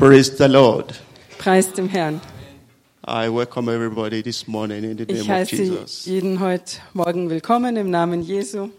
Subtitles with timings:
[0.00, 0.94] Praise the Lord.
[1.36, 2.22] Preis dem Herrn.
[3.06, 6.06] I welcome everybody this morning in the Ich name of heiße Jesus.
[6.06, 8.70] jeden heute Morgen willkommen im Namen Jesu.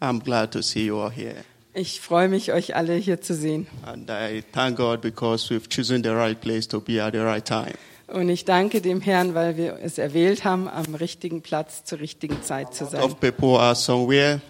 [0.00, 1.44] I'm glad to see you all here.
[1.74, 3.66] Ich freue mich, euch alle hier zu sehen.
[3.84, 7.44] And I thank God because we've chosen the right place to be at the right
[7.44, 7.74] time.
[8.06, 12.44] Und ich danke dem Herrn, weil wir es erwählt haben, am richtigen Platz zur richtigen
[12.44, 13.02] Zeit zu sein.
[13.02, 14.40] Of people are somewhere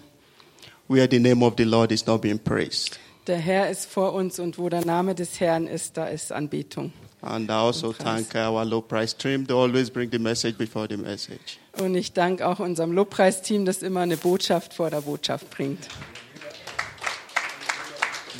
[0.87, 2.99] where the name of the Lord is not being praised.
[3.27, 6.93] Der Herr ist vor uns und wo der Name des Herrn ist, da ist Anbetung.
[7.21, 9.47] And I also Und thank our low price stream.
[9.47, 11.57] They always bring the message before the message.
[11.79, 15.87] Und ich danke auch unserem Lobpreisteam, das immer eine Botschaft vor der Botschaft bringt.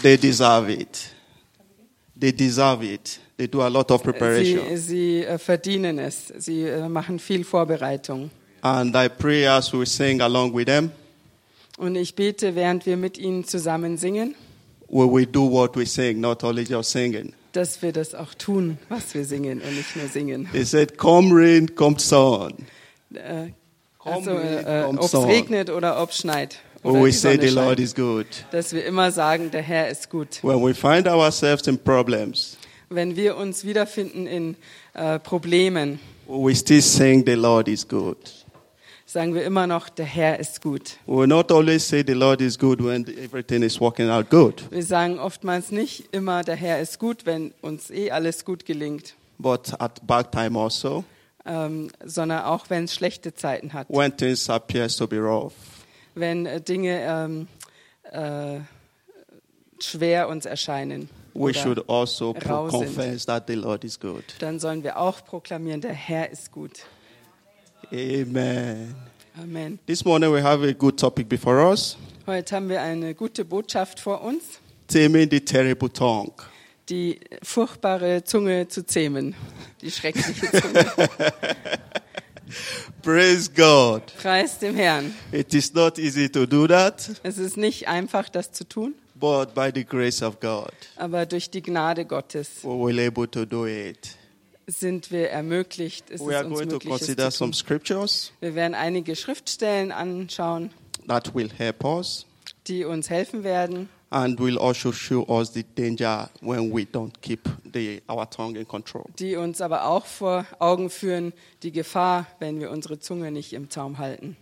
[0.03, 1.09] They deserve it.
[2.19, 3.19] They deserve it.
[3.37, 4.77] They do a lot of Sie, preparation.
[4.77, 6.27] sie äh, verdienen es.
[6.37, 8.29] Sie äh, machen viel Vorbereitung.
[8.61, 10.91] And I pray as we sing along with them,
[11.77, 14.35] Und ich bete, während wir mit ihnen zusammen singen,
[14.95, 17.33] we will do what we sing, not only just singing.
[17.51, 20.49] dass wir das auch tun, was wir singen und nicht nur singen.
[20.51, 22.53] They said, Come rain, come sun.
[23.13, 23.51] Äh,
[23.99, 26.59] also, äh, ob es regnet oder ob es schneit.
[26.83, 28.27] We Oder will die say the Lord is good.
[28.51, 30.43] dass wir immer sagen, der Herr ist gut.
[30.43, 32.57] When we find ourselves in problems,
[32.89, 34.55] Wenn wir uns wiederfinden in
[34.93, 38.17] äh, Problemen, we still sing the Lord is good.
[39.15, 40.97] Sagen wir immer noch, der Herr ist gut.
[41.05, 44.69] We will not always say the Lord is good when everything is working out good.
[44.69, 49.15] Wir sagen oftmals nicht immer, der Herr ist gut, wenn uns eh alles gut gelingt,
[49.37, 51.05] But at bad time also,
[51.45, 53.87] ähm, sondern auch wenn es schlechte Zeiten hat.
[53.89, 55.53] when things appear to be rough,
[56.13, 57.47] wenn äh, Dinge ähm,
[58.11, 58.59] äh,
[59.79, 61.07] schwer uns erscheinen.
[61.33, 64.25] we should also confess that the Lord is good.
[64.39, 66.81] Dann sollen wir auch proklamieren, der Herr ist gut.
[67.91, 68.95] Amen.
[69.37, 69.79] Amen.
[69.85, 73.99] This morning we have a good topic before us, Heute haben wir eine gute Botschaft
[73.99, 76.31] vor uns, taming the terrible tongue.
[76.89, 79.35] die furchtbare Zunge zu zähmen,
[79.81, 80.85] die schreckliche Zunge.
[83.01, 84.03] Praise God.
[84.21, 85.13] Preis dem Herrn.
[85.31, 89.53] It is not easy to do that, Es ist nicht einfach, das zu tun, but
[89.53, 93.67] by the grace of God, aber durch die Gnade Gottes we will able to do
[93.67, 94.15] it.
[94.67, 97.53] Sind wir ermöglicht, ist We es are uns going to möglich, es consider zu some
[97.53, 100.71] scriptures Wir werden einige Schriftstellen anschauen,
[101.07, 102.25] that will help us
[102.67, 107.47] die uns helfen werden and will also show us the danger when we don't keep
[107.73, 109.05] the, our tongue in control.
[109.19, 111.33] die uns aber auch vor Augen führen,
[111.63, 114.37] die Gefahr, wenn wir unsere Zunge nicht im Zaum halten.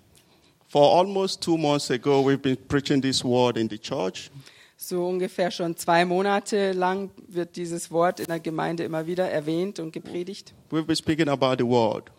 [0.67, 4.31] For almost two months ago, we've been preaching this word in the church,
[4.77, 9.79] So ungefähr schon zwei Monate lang wird dieses Wort in der Gemeinde immer wieder erwähnt
[9.79, 10.53] und gepredigt.
[10.71, 12.11] we've been speaking about the word,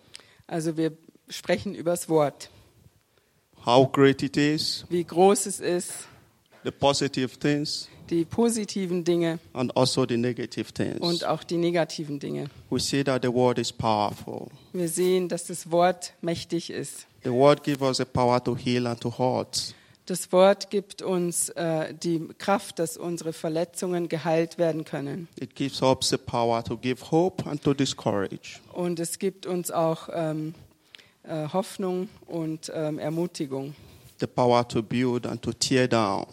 [0.46, 0.92] Also wir
[1.28, 2.50] sprechen übers Wort,
[3.66, 5.92] how great it is, wie groß es ist,
[6.64, 11.00] the positive things, die positiven Dinge and also the negative things.
[11.00, 12.46] und auch die negativen Dinge.
[12.70, 14.48] We see that the word is powerful.
[14.72, 17.06] Wir sehen, dass das Wort mächtig ist.
[17.24, 19.74] The word gives us the power to heal and to hurt.
[20.06, 25.28] Das Wort gibt uns äh, die Kraft, dass unsere Verletzungen geheilt werden können.
[25.40, 28.60] It gives us the power to give hope and to discourage.
[28.74, 30.54] Und es gibt uns auch ähm,
[31.22, 33.74] äh, Hoffnung und ähm, Ermutigung
[34.20, 36.26] The power to build and to tear down.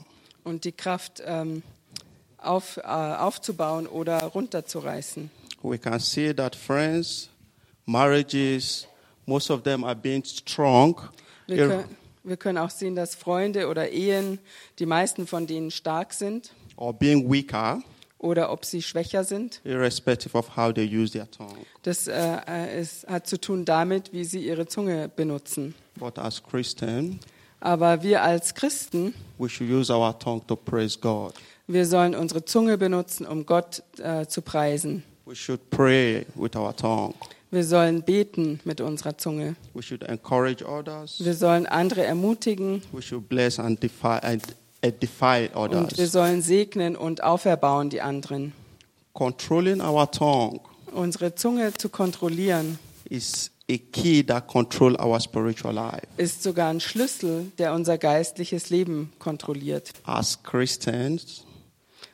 [0.43, 1.63] und die Kraft ähm,
[2.39, 5.31] auf, äh, aufzubauen oder runterzureißen.
[5.63, 7.29] We can see that friends,
[7.85, 8.87] marriages,
[9.25, 10.99] most of them are being strong.
[11.47, 14.39] Wir ir- können, wir können auch sehen, dass Freunde oder Ehen,
[14.79, 17.81] die meisten von denen stark sind or being weaker,
[18.19, 19.61] oder ob sie schwächer sind.
[19.63, 21.57] irrespective of how they use their tongue.
[21.83, 22.13] Das äh,
[22.47, 25.73] äh, es hat zu tun damit, wie sie ihre Zunge benutzen.
[25.95, 27.17] But as Christians,
[27.59, 31.33] Aber wir als Christen, we should use our tongue to praise God.
[31.67, 35.03] wir sollen unsere Zunge benutzen, um Gott äh, zu preisen.
[35.25, 37.13] We should pray with our tongue.
[37.51, 39.55] Wir sollen beten mit unserer Zunge.
[39.73, 41.23] We should encourage others.
[41.23, 44.41] Wir sollen andere ermutigen We should bless and defy and
[44.81, 48.53] edify und wir sollen segnen und auferbauen die anderen.
[49.13, 50.61] Controlling our tongue
[50.93, 52.79] Unsere Zunge zu kontrollieren
[53.09, 56.07] is a key that control our spiritual life.
[56.17, 59.91] ist sogar ein Schlüssel, der unser geistliches Leben kontrolliert.
[60.03, 61.43] As Christians,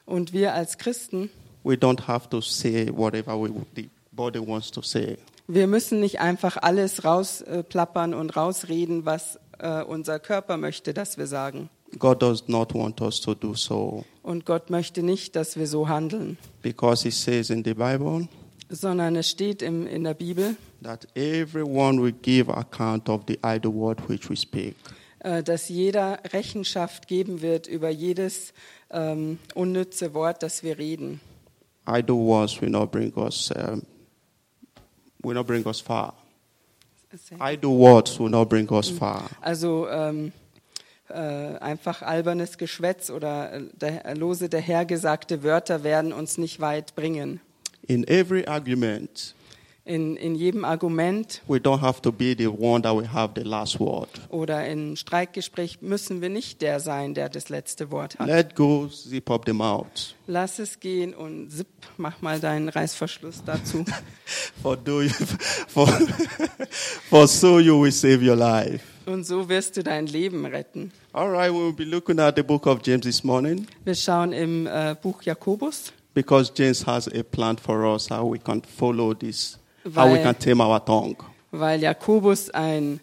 [0.08, 1.30] Und wir als Christen,
[1.64, 5.18] we don't have to say whatever we, the body wants to say.
[5.48, 11.28] Wir müssen nicht einfach alles rausplappern und rausreden, was äh, unser Körper möchte, dass wir
[11.28, 11.70] sagen.
[12.00, 15.88] God does not want us to do so Und Gott möchte nicht, dass wir so
[15.88, 18.28] handeln, because He says in the Bible
[18.70, 23.74] sondern es steht im, in der Bibel, that everyone will give account of the idle
[23.74, 24.76] word which we speak.
[25.20, 28.54] äh, dass jeder Rechenschaft geben wird über jedes
[28.92, 31.22] ähm, unnütze Wort, das wir reden.
[31.88, 33.84] idle words will not bring us um,
[35.20, 36.14] will not bring us far.
[37.40, 39.30] Idle words will not bring us far.
[39.42, 40.32] Also ähm,
[41.10, 47.40] äh, einfach albernes Geschwätz oder äh, der, lose dahergesagte Wörter werden uns nicht weit bringen.
[47.88, 49.34] In every argument,
[49.88, 53.44] In, in jedem Argument we don't have to be the one that will have the
[53.44, 54.10] last word.
[54.30, 58.28] oder in Streitgespräch müssen wir nicht der sein, der das letzte Wort hat.
[58.28, 60.14] Let go, zip up the mouth.
[60.28, 63.86] Lass es gehen und zipp, mach mal deinen Reißverschluss dazu.
[64.62, 65.10] For, do you,
[65.68, 65.88] for,
[67.10, 68.84] for so you will save your life.
[69.06, 70.92] Und so wirst du dein Leben retten.
[71.14, 74.34] All right, we will be looking at the book of James this morning Wir schauen
[74.34, 79.14] im äh, Buch Jakobus, because James has a plan for us how we can follow
[79.14, 79.60] this, we
[79.96, 80.24] Weil-
[81.52, 83.00] weil Jakobus einen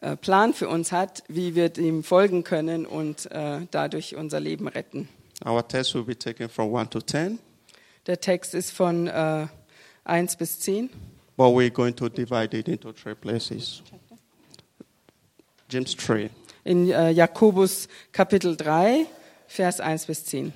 [0.00, 4.68] äh, Plan für uns hat, wie wir ihm folgen können und äh, dadurch unser Leben
[4.68, 5.08] retten.
[5.44, 7.38] Our text will be taken from 1 to 10,
[8.06, 9.46] Der Text ist von äh,
[10.04, 10.90] 1 bis 10.
[11.36, 13.82] but we're going to divide it into three places.
[15.70, 16.30] James 3.
[16.64, 19.06] In äh, Jakobus Kapitel 3,
[19.46, 20.52] Vers 1 bis 10.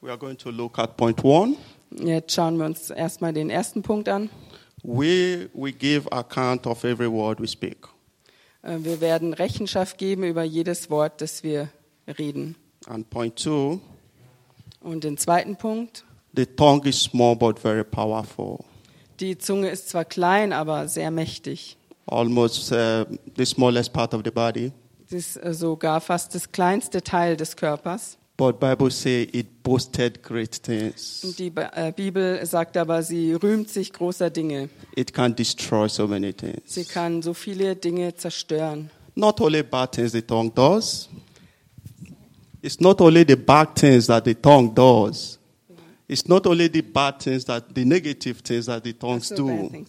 [0.00, 1.56] We are going to look at point 1.
[1.90, 4.28] Jetzt schauen wir uns erstmal den ersten Punkt an.
[4.90, 7.86] We, we give account of every word we speak.
[8.62, 11.68] Äh, wir werden Rechenschaft geben über jedes Wort, das wir
[12.18, 12.56] reden.
[12.86, 13.78] And point 2,
[14.80, 16.04] Und den zweiten Punkt,
[16.34, 18.64] the tongue is small but very powerful.
[19.20, 21.76] die Zunge ist zwar klein, aber sehr mächtig.
[22.06, 23.04] Almost uh,
[23.36, 24.72] the smallest part of the body.
[25.10, 28.17] Das ist äh, sogar fast das kleinste Teil des Körpers.
[28.38, 31.34] But Bible say it boasted great things.
[31.36, 34.68] Die äh, Bibel sagt aber, sie rühmt sich großer Dinge.
[34.94, 36.88] It can destroy so many Sie things.
[36.88, 38.90] kann so viele Dinge zerstören.
[39.16, 41.08] Not only bad things the tongue does.
[42.62, 45.40] It's not only the bad things that the tongue does.
[46.06, 49.84] It's not only the bad things that the negative things that the tongues So do.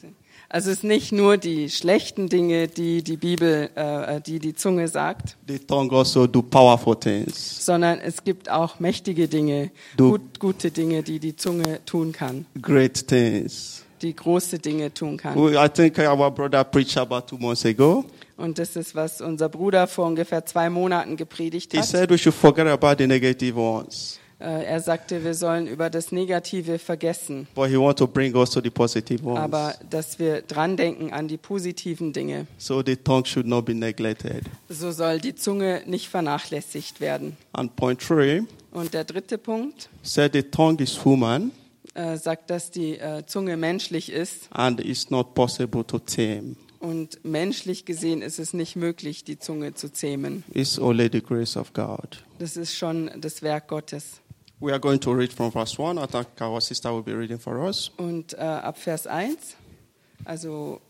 [0.51, 4.88] Also es ist nicht nur die schlechten Dinge, die die Bibel, äh, die die Zunge
[4.88, 10.72] sagt, The tongue also do powerful things, sondern es gibt auch mächtige Dinge, gut, gute
[10.72, 13.84] Dinge, die die Zunge tun kann, great things.
[14.01, 15.38] die große Dinge tun kann.
[15.38, 18.06] I think our brother preached about two months ago.
[18.36, 21.86] Und das ist, was unser Bruder vor ungefähr zwei Monaten gepredigt He hat.
[21.86, 26.13] said we should forget about the negative ones, Äh, Er sagte, wir sollen über das
[26.13, 29.39] Negative vergessen, but he wants to bring us to the positive ones.
[29.39, 32.47] aber dass wir dran denken an die positiven Dinge.
[32.57, 34.44] So the tongue should not be neglected.
[34.69, 37.36] So soll die Zunge nicht vernachlässigt werden.
[37.51, 41.51] And point three Und der dritte Punkt said the tongue is human
[41.95, 44.47] äh, sagt, dass die äh, Zunge menschlich ist.
[44.51, 46.56] and it's not possible to tame.
[46.80, 50.45] Und menschlich gesehen ist es nicht möglich, die Zunge zu zähmen.
[50.53, 52.24] It's only the grace of God.
[52.38, 54.21] Das ist schon das Werk Gottes.
[54.62, 55.98] We are going to read from verse 1.
[55.98, 57.92] I think our sister will be reading for us.
[57.98, 59.56] Und äh, ab Vers 1,
[60.26, 60.82] also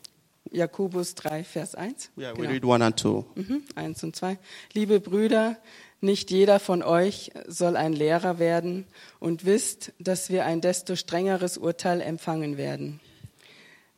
[0.52, 2.10] Jakobus 3, Vers 1.
[2.18, 2.50] Yeah, we Genau.
[2.50, 3.26] read 1 and 2.
[3.36, 4.40] Mhm, eins und zwei.
[4.74, 5.58] Liebe Brüder,
[6.02, 8.86] nicht jeder von euch soll ein Lehrer werden
[9.20, 13.00] und wisst, dass wir ein desto strengeres Urteil empfangen werden.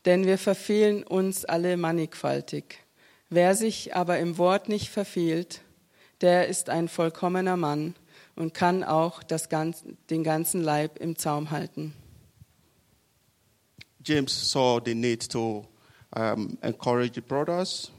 [0.03, 2.79] Denn wir verfehlen uns alle mannigfaltig.
[3.29, 5.61] Wer sich aber im Wort nicht verfehlt,
[6.19, 7.95] der ist ein vollkommener Mann
[8.35, 11.93] und kann auch das ganz, den ganzen Leib im Zaum halten.
[14.03, 15.65] James saw the need to
[16.15, 17.91] um, encourage the brothers.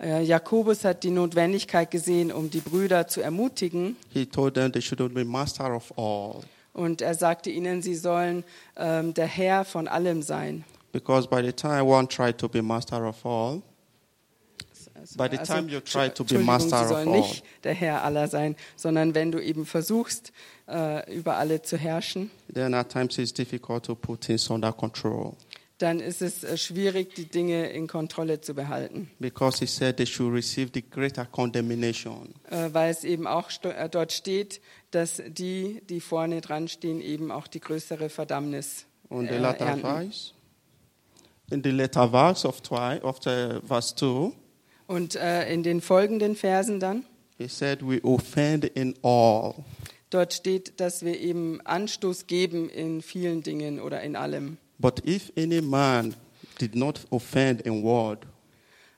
[0.00, 4.80] Äh, Jakobus hat die Notwendigkeit gesehen, um die Brüder zu ermutigen, He told them they
[4.80, 6.42] shouldn't be master of all.
[6.72, 8.44] Und er sagte ihnen, sie sollen
[8.76, 10.64] ähm, der Herr von allem sein.
[10.92, 13.62] Because by the time one tried to be master of all,
[15.16, 17.06] By the Also, time you try to be master of all.
[17.06, 20.32] nicht der Herr aller sein, sondern wenn du eben versuchst,
[20.68, 25.34] äh, über alle zu herrschen, then at times it's difficult to put things under control.
[25.78, 29.10] dann ist es äh, schwierig, die Dinge in Kontrolle zu behalten.
[29.18, 32.34] Because he said they should receive the greater condemnation.
[32.50, 33.50] Äh, weil es eben auch
[33.90, 39.34] dort steht, dass die, die vorne dran stehen, eben auch die größere Verdammnis On the
[39.36, 39.80] latter ernten.
[39.80, 40.32] verse,
[41.50, 44.32] in the latter verse of, twi- of the verse 2,
[44.90, 47.04] Und äh, in den folgenden Versen dann,
[47.38, 49.54] he said, We offend in all.
[50.10, 54.58] dort steht, dass wir eben Anstoß geben in vielen Dingen oder in allem.
[54.80, 56.14] But if any man
[56.60, 58.26] did not offend in word,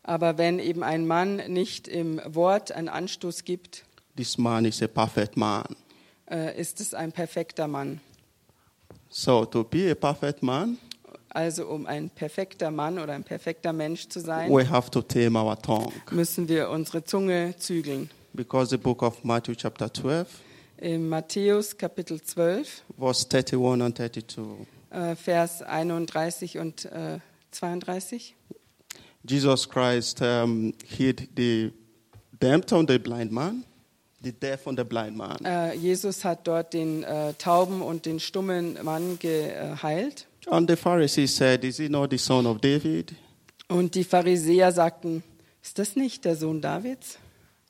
[0.02, 3.84] Aber wenn eben ein Mann nicht im Wort einen Anstoß gibt,
[4.16, 5.76] this man is a perfect man.
[6.30, 8.00] äh, ist es ein perfekter Mann.
[9.10, 10.78] So to be a perfect man,
[11.34, 15.38] Also um ein perfekter Mann oder ein perfekter Mensch zu sein, we have to tame
[15.38, 15.90] our tongue.
[16.10, 18.10] müssen wir unsere Zunge zügeln.
[18.34, 20.26] Because the book of Matthew chapter 12,
[20.78, 24.48] In Matthäus Kapitel 12, verse 31 and 32.
[24.90, 27.18] äh, Vers 31 und äh,
[27.50, 28.34] 32.
[29.28, 31.70] Jesus Christ um, healed the
[32.40, 33.64] damned and the blind man,
[34.22, 35.36] the deaf and the blind man.
[35.44, 40.26] Äh, Jesus hat dort den äh, tauben und den stummen Mann geheilt.
[40.48, 43.14] And the Pharisees said, Is he not the son of David?
[43.68, 45.22] Und die Pharisäer sagten,
[45.62, 47.18] ist das nicht der Sohn Davids?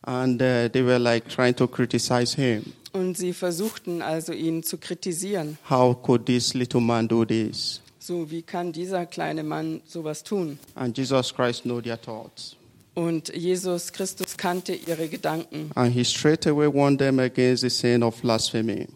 [0.02, 2.72] And uh, they were like trying to criticize him.
[2.92, 5.58] Und sie versuchten also ihn zu kritisieren.
[5.70, 7.80] How could this little man do this?
[8.00, 10.58] So, wie kann dieser kleine Mann sowas tun?
[10.74, 12.56] And Jesus Christ knew their thoughts.
[12.94, 15.70] Und Jesus Christus kannte ihre Gedanken.
[15.76, 18.88] And he straightway warned them against the sin of blasphemy.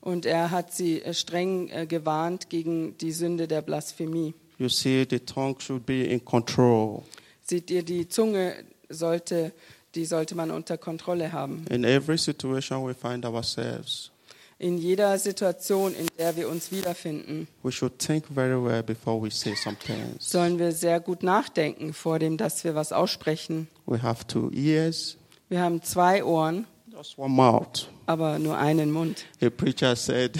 [0.00, 4.34] Und er hat sie äh, streng äh, gewarnt gegen die Sünde der Blasphemie.
[4.58, 7.02] You see, the tongue should be in control.
[7.42, 8.54] Seht ihr, die Zunge
[8.88, 9.52] sollte,
[9.94, 11.64] die sollte man unter Kontrolle haben.
[11.70, 14.10] In every situation we find ourselves,
[14.58, 19.30] In jeder Situation, in der wir uns wiederfinden, we should think very well before we
[19.30, 20.30] say some things.
[20.30, 23.68] sollen wir sehr gut nachdenken vor dem, dass wir was aussprechen.
[23.86, 25.16] We have two ears,
[25.48, 26.66] Wir haben zwei Ohren,
[27.00, 27.88] just one mouth.
[28.06, 29.24] aber nur einen Mund.
[29.40, 30.36] A preacher said,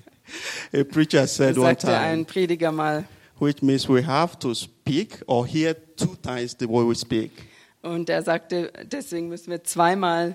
[0.72, 3.04] a preacher said one Sagte ein time, Prediger mal.
[3.38, 7.30] which means we have to speak or hear two times the way we speak.
[7.82, 10.34] Und er sagte, deswegen müssen wir zweimal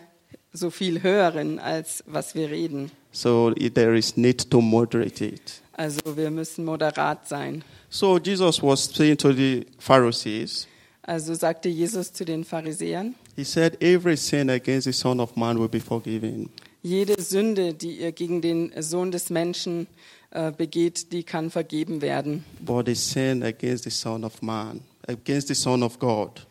[0.54, 2.92] so viel hören, als was wir reden.
[3.12, 5.62] So there is need to moderate it.
[5.74, 7.64] Also wir müssen moderat sein.
[7.90, 10.68] So Jesus was saying to the Pharisees,
[11.02, 15.58] Also sagte Jesus zu den Pharisäern, He said, Every sin against the Son of Man
[15.60, 16.50] will be forgiven.
[16.84, 19.88] jede Sünde, die ihr gegen den Sohn des Menschen
[20.32, 22.44] äh, begeht, die kann vergeben werden.
[22.60, 26.48] But the sin against the Son of Man, against the Son of God.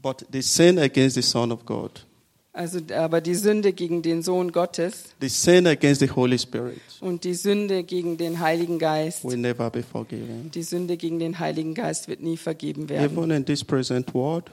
[0.00, 2.06] But the sin against the Son of God,
[2.52, 7.24] Also aber die Sünde gegen den Sohn Gottes the sin against the Holy Spirit und
[7.24, 10.50] die Sünde gegen den Heiligen Geist, will never be forgiven.
[10.54, 13.12] die Sünde gegen den Heiligen Geist wird nie vergeben werden.
[13.16, 14.44] Even in this present world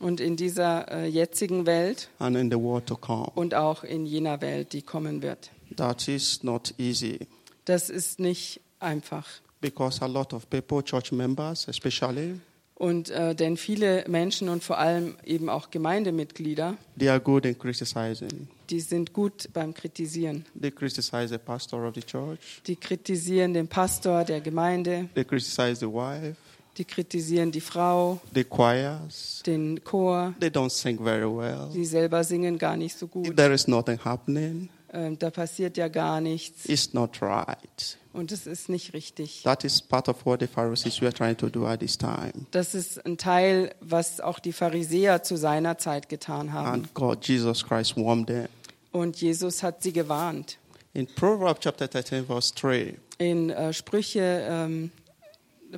[0.00, 3.30] Und in dieser äh, jetzigen Welt and in the world to come.
[3.36, 5.50] und auch in jener Welt, die kommen wird.
[5.76, 7.20] That is not easy
[7.66, 9.26] Das ist nicht einfach.
[9.60, 12.40] because a lot of people, church members especially,
[12.76, 17.58] Und äh, denn viele Menschen und vor allem eben auch Gemeindemitglieder, they are good in
[17.58, 18.48] criticizing.
[18.70, 20.46] die sind gut beim Kritisieren.
[20.58, 25.76] They criticize the pastor of the church, Die kritisieren den Pastor der Gemeinde, they criticize
[25.76, 26.36] the wife,
[26.78, 29.42] die kritisieren die Frau, the choirs.
[29.46, 30.34] den Chor.
[30.40, 31.68] They don't sing very well.
[31.72, 33.36] Sie selber singen gar nicht so gut.
[33.36, 36.66] there is nothing happening, Ähm, da passiert ja gar nichts.
[36.66, 37.96] it's not right.
[38.12, 39.42] Und es ist nicht richtig.
[39.44, 42.32] That is part of what the Pharisees were trying to do at this time.
[42.50, 46.72] Das ist ein Teil, was auch die Pharisäer zu seiner Zeit getan haben.
[46.72, 48.48] And God, Jesus Christ, warned them.
[48.90, 50.58] Und Jesus hat sie gewarnt.
[50.92, 54.99] In Proverbs chapter 13, verse 3, In äh, Sprüche ähm, äh,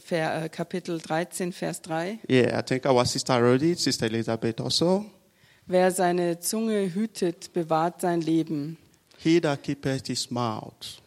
[0.01, 2.19] Kapitel 13, Vers 3.
[2.29, 5.05] yeah, I think our sister wrote it, Sister Elizabeth also.
[5.67, 8.77] Wer seine Zunge hütet, bewahrt sein Leben.
[9.19, 10.99] He that keepeth his mouth.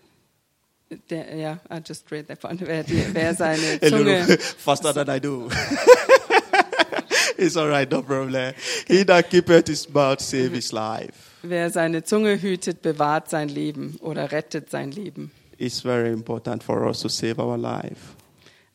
[1.10, 2.58] Der, ja, I just read that one.
[2.62, 5.50] Wer, die, wer seine Zunge, faster than I do.
[7.38, 8.54] it's all right, no problem.
[8.88, 11.32] He that keepeth his mouth save his life.
[11.44, 15.32] wer seine Zunge hütet, bewahrt sein Leben oder rettet sein Leben.
[15.58, 18.15] It's very important for us to save our life.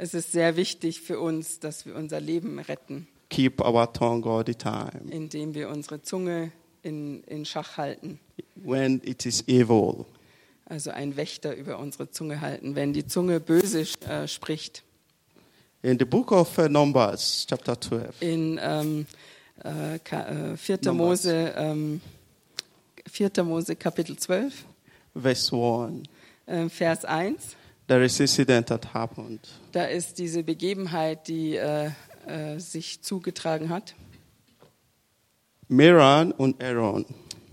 [0.03, 4.43] Es ist sehr wichtig für uns, dass wir unser Leben retten, Keep our tongue all
[4.47, 4.91] the time.
[5.11, 6.53] indem wir unsere Zunge
[6.83, 8.19] in, in Schach halten.
[8.55, 10.07] When it is evil,
[10.65, 14.85] Also ein Wächter über unsere Zunge halten, wenn die Zunge böse äh, spricht.
[15.83, 19.07] In the book of uh, Numbers, chapter 12, In ähm,
[19.63, 20.79] äh, Ka- äh, 4.
[20.85, 21.25] Numbers.
[21.25, 22.01] Mose, ähm,
[23.07, 23.31] 4.
[23.45, 24.65] Mose Kapitel 12,
[25.15, 26.09] verse 1,
[26.47, 27.57] äh, Vers 1,
[27.91, 29.41] there is incident that happened.
[29.73, 31.91] da ist diese Begebenheit, die äh,
[32.27, 33.95] äh, sich zugetragen hat.
[35.69, 37.05] Miriam und Aaron,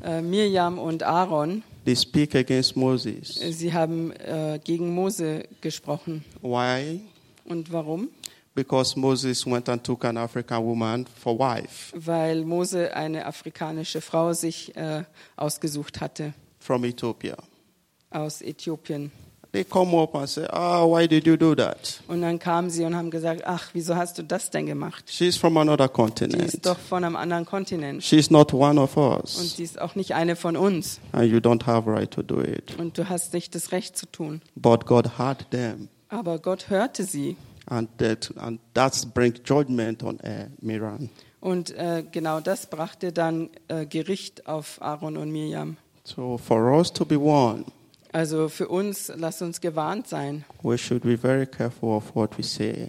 [0.04, 3.42] Äh, Mirjam und Aaron, they speak against Moses.
[3.42, 6.24] äh, sie haben äh, gegen Mose gesprochen.
[6.44, 7.02] Why?
[7.46, 8.10] Und warum?
[8.54, 14.34] Because Moses went and took an African woman for wife Weil Mose eine afrikanische Frau
[14.34, 15.04] sich äh,
[15.36, 17.38] ausgesucht hatte from Ethiopia.
[18.12, 19.12] aus Äthiopien.
[19.54, 22.02] They come up and say, Ah, why did you do that?
[22.08, 25.06] Und dann kamen sie und haben gesagt, ach, wieso hast du das denn gemacht?
[25.08, 26.44] She's from another continent.
[26.44, 28.04] ist doch von einem anderen Kontinent.
[28.04, 29.56] She's not one of Und us.
[29.56, 31.00] die ist auch nicht eine von uns.
[31.14, 32.78] And you don't have right to do it.
[32.78, 34.42] Und du hast nicht das Recht zu tun.
[34.56, 35.88] But God had them.
[36.10, 37.38] Aber Gott hörte sie.
[37.70, 41.10] And that and that's bring judgment on uh, Miriam.
[41.40, 45.78] Und äh, genau das brachte dann äh, Gericht auf Aaron und Mirjam.
[46.04, 47.66] So for us to be one,
[48.18, 50.44] Also für uns, lasst uns gewarnt sein.
[50.64, 52.88] we should be very careful of what we say.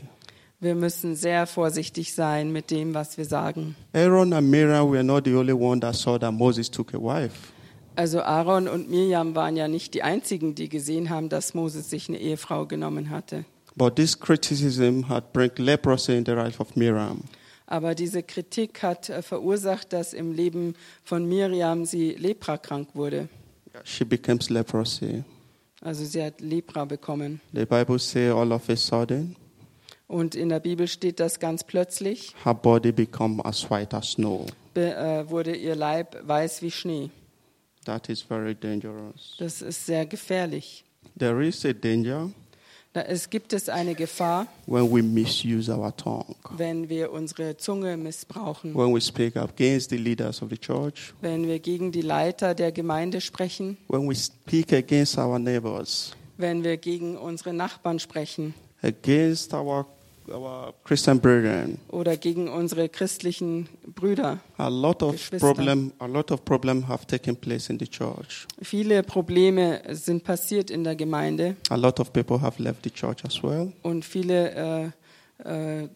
[0.59, 3.77] Wir müssen sehr vorsichtig sein mit dem, was wir sagen.
[3.93, 7.53] Aaron and Miriam were not the only one that saw that Moses took a wife.
[7.95, 12.09] Also Aaron und Mirjam waren ja nicht die einzigen, die gesehen haben, dass Moses sich
[12.09, 13.45] eine Ehefrau genommen hatte.
[13.77, 17.25] But this criticism had brought leprosy in the life of Miriam.
[17.67, 23.29] Aber diese Kritik hat äh, verursacht, dass im Leben von Mirjam sie leprakrank wurde.
[23.85, 25.25] She became leprosy.
[25.81, 27.41] Also sie hat Lepra bekommen.
[27.53, 29.37] The Bible says all of a sudden
[30.09, 34.47] Und in der Bibel steht das ganz plötzlich, her body become as white as snow.
[34.75, 37.11] be, äh, wurde ihr Leib weiß wie Schnee.
[37.85, 39.37] That is very dangerous.
[39.39, 40.85] Das ist sehr gefährlich.
[41.19, 42.31] There is a danger
[42.95, 46.35] Da, es gibt es eine Gefahr, when we misuse our tongue.
[46.57, 51.47] wenn wir unsere Zunge missbrauchen, When we speak against the leaders of the church, wenn
[51.47, 56.79] wir gegen die Leiter der Gemeinde sprechen, when we speak against our neighbors, wenn wir
[56.79, 58.55] gegen unsere Nachbarn sprechen.
[58.83, 59.87] Against our,
[60.31, 61.79] our Christian brethren.
[61.89, 64.39] oder gegen unsere christlichen Brüder.
[64.57, 68.47] A lot of problem, a lot of problem have taken place in the church.
[68.63, 73.25] Viele Probleme sind passiert in der Gemeinde A lot of people have left the church
[73.25, 73.73] as well.
[73.83, 74.93] und viele
[75.45, 75.89] äh, äh,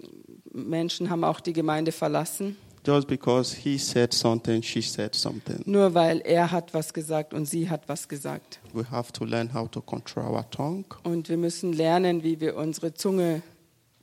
[0.53, 5.63] Menschen haben auch die Gemeinde verlassen, Just because he said something, she said something.
[5.67, 8.59] nur weil er hat was gesagt und sie hat was gesagt.
[8.75, 10.85] We have to learn how to control our tongue.
[11.05, 13.43] Und wir müssen lernen, wie wir unsere Zunge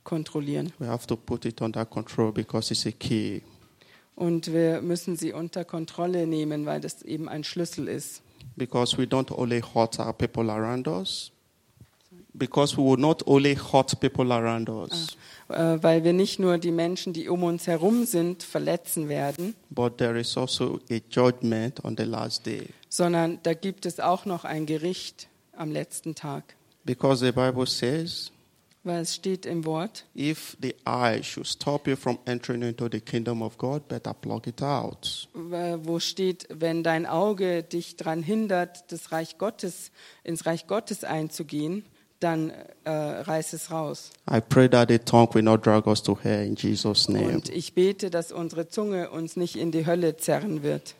[0.04, 0.72] kontrollieren.
[0.78, 3.42] We have to put it under control because it's a key.
[4.16, 8.22] Und wir müssen sie unter Kontrolle nehmen, weil das eben ein Schlüssel ist.
[8.56, 11.32] Because we don't only hurt our people around us.
[12.34, 15.16] Because we will not only hurt people around us,
[15.48, 19.98] Äh, weil wir nicht nur die Menschen, die um uns herum sind, verletzen werden, but
[19.98, 22.68] there is also a judgment on the last day.
[22.88, 25.26] sondern da gibt es auch noch ein Gericht
[25.56, 26.54] am letzten Tag.
[26.84, 28.30] Because the Bible says,
[28.82, 33.00] Weil es steht im Wort, if the eye should stop you from entering into the
[33.00, 35.28] kingdom of God, better plug it out.
[35.34, 39.90] wo steht, wenn dein Auge dich daran hindert, das Reich Gottes,
[40.24, 41.84] ins Reich Gottes einzugehen,
[42.20, 42.52] dann
[42.84, 44.12] äh, reiß es raus.
[44.30, 47.34] I pray that the tongue will not drag us to hell in Jesus' name.
[47.34, 50.94] Und ich bete, dass unsere Zunge uns nicht in die Hölle zerren wird.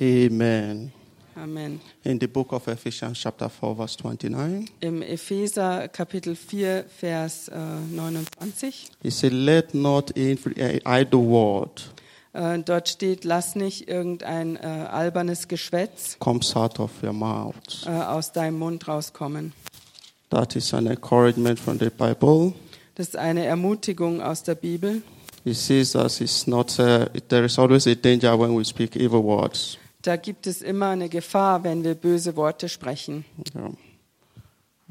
[0.00, 0.92] Amen.
[1.36, 1.80] Amen.
[2.04, 7.54] In the book of Ephesians, chapter 4, verse 29, Im Epheser Kapitel 4, Vers äh,
[7.90, 11.90] 29, he said, Let not every idle word
[12.34, 17.54] äh, dort steht, lass nicht irgendein äh, albernes Geschwätz comes out of your mouth.
[17.86, 19.52] äh, aus deinem Mund rauskommen.
[20.30, 22.52] That is an encouragement from the Bible.
[22.96, 25.02] Das ist eine Ermutigung aus der Bibel.
[25.44, 29.22] It says that it's not, uh, there is always a danger when we speak evil
[29.22, 29.78] words.
[30.04, 33.24] Da gibt es immer eine Gefahr, wenn wir böse Worte sprechen.
[33.54, 33.72] Yeah.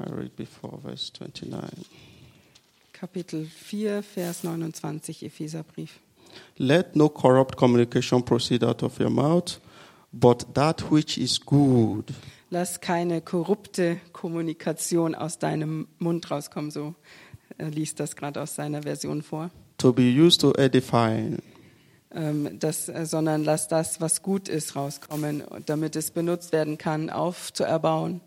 [0.00, 1.86] I read before verse 29.
[2.92, 6.00] Kapitel 4, Vers 29, Epheserbrief.
[6.56, 9.60] Let no corrupt communication proceed out of your mouth,
[10.10, 12.12] but that which is good
[12.50, 16.72] Lass keine korrupte Kommunikation aus deinem Mund rauskommen.
[16.72, 16.94] So
[17.56, 19.50] er liest das gerade aus seiner Version vor.
[19.78, 21.42] to be used to edifying,
[22.58, 28.20] das, äh, sondern lass das, was gut ist, rauskommen, damit es benutzt werden kann, aufzuerbauen.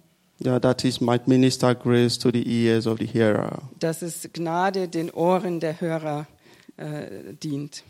[0.43, 3.62] yeah, that is might minister grace to the ears of the hearer.
[3.80, 6.28] Dass es Gnade den Ohren der Hörer
[6.78, 7.84] äh, dient.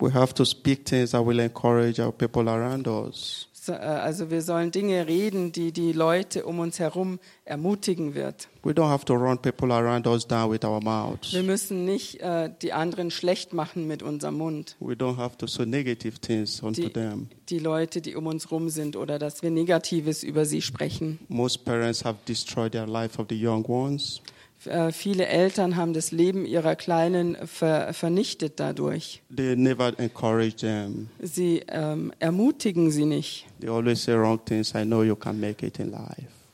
[0.00, 3.47] We have to speak things that will encourage our people around us.
[3.68, 8.48] Äh, also wir sollen Dinge reden, die die Leute um uns herum ermutigen wird.
[8.62, 11.32] We don't have to run people around us down with our mouths.
[11.32, 14.76] Wir müssen nicht äh, die anderen schlecht machen mit unserem Mund.
[14.80, 17.28] We don't have to say negative things unto Die, them.
[17.48, 21.18] die Leute, die um uns rum sind oder dass wir Negatives über sie sprechen.
[21.28, 24.20] Most parents have destroyed their life of the young ones.
[24.64, 29.22] Äh, viele Eltern haben das Leben ihrer Kleinen ver vernichtet dadurch.
[29.34, 31.08] They never encourage them.
[31.20, 33.46] Sie ähm, ermutigen sie nicht.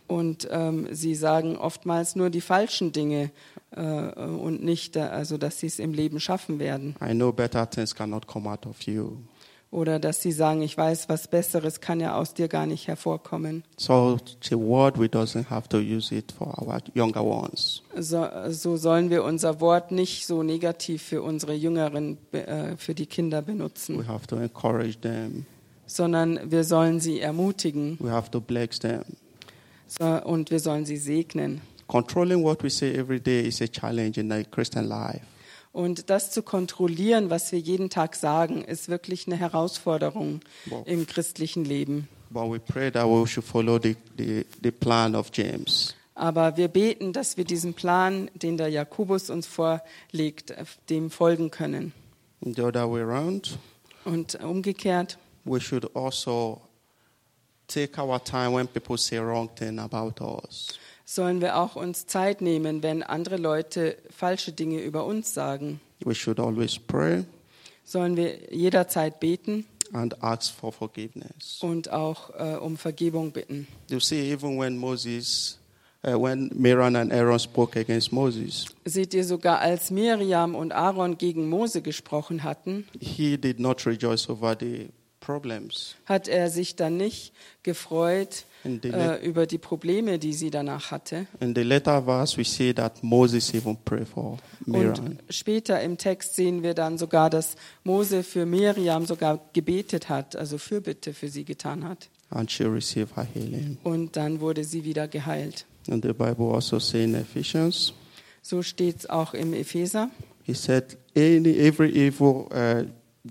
[0.07, 3.31] Und ähm, sie sagen oftmals nur die falschen Dinge
[3.71, 6.95] äh, und nicht, äh, also dass sie es im Leben schaffen werden.
[7.03, 9.17] I know better things cannot come out of you.
[9.75, 13.65] Oder dass sie sagen, ich weiß, was Besseres kann ja aus dir gar nicht hervorkommen.
[13.77, 17.83] So it's a word we doesn't have to use it for our younger ones.
[17.99, 23.07] So, so sollen wir unser Wort nicht so negativ für unsere Jüngeren, äh, für die
[23.07, 25.45] Kinder We benutzen, have to encourage them.
[25.87, 29.03] sondern wir sollen sie ermutigen We have to bless them.
[29.89, 31.63] so, und wir sollen sie segnen.
[31.89, 35.21] Controlling what we say every day is a challenge in the Christian life.
[35.75, 40.87] Und das zu kontrollieren, was wir jeden Tag sagen, ist wirklich eine Herausforderung Wow.
[40.87, 42.09] im christlichen Leben.
[42.33, 44.73] The, the, the.
[46.15, 51.51] Aber wir beten, dass wir diesem Plan, den der Jakobus uns vorlegt, äh, dem folgen
[51.51, 51.93] können.
[52.45, 53.59] And the other way around,
[54.05, 56.61] Und umgekehrt, we should also
[57.67, 60.79] take our time when people say wrong thing about us.
[61.05, 65.81] Sollen wir auch uns Zeit nehmen, wenn andere Leute falsche Dinge über uns sagen.
[66.05, 67.25] We should always pray
[67.87, 71.59] Sollen wir jederzeit beten and ask for forgiveness.
[71.61, 73.67] und auch äh, um Vergebung bitten.
[73.90, 75.59] You see, even when Moses,
[76.07, 81.19] uh, when Miriam and Aaron spoke against Moses, Seht ihr, sogar als Miriam und Aaron
[81.19, 84.88] gegen Mose gesprochen hatten, he did not rejoice over the
[85.21, 85.95] problems.
[86.07, 90.90] hat er sich dann nicht gefreut In the, äh, über die Probleme, die sie danach
[90.90, 91.27] hatte.
[91.40, 95.07] in the later verse, we see that Moses even prayed for Miriam.
[95.07, 100.35] Und später im Text sehen wir dann sogar, dass Mose für Miriam sogar gebetet hat,
[100.37, 102.09] also Fürbitte für sie getan hat.
[102.31, 103.77] and she received her healing.
[103.85, 105.66] Und dann wurde sie wieder geheilt.
[105.90, 107.92] And the Bible also says in Ephesians,
[108.42, 110.11] So steht es auch im Epheser.
[110.42, 112.85] he said, any every evil uh,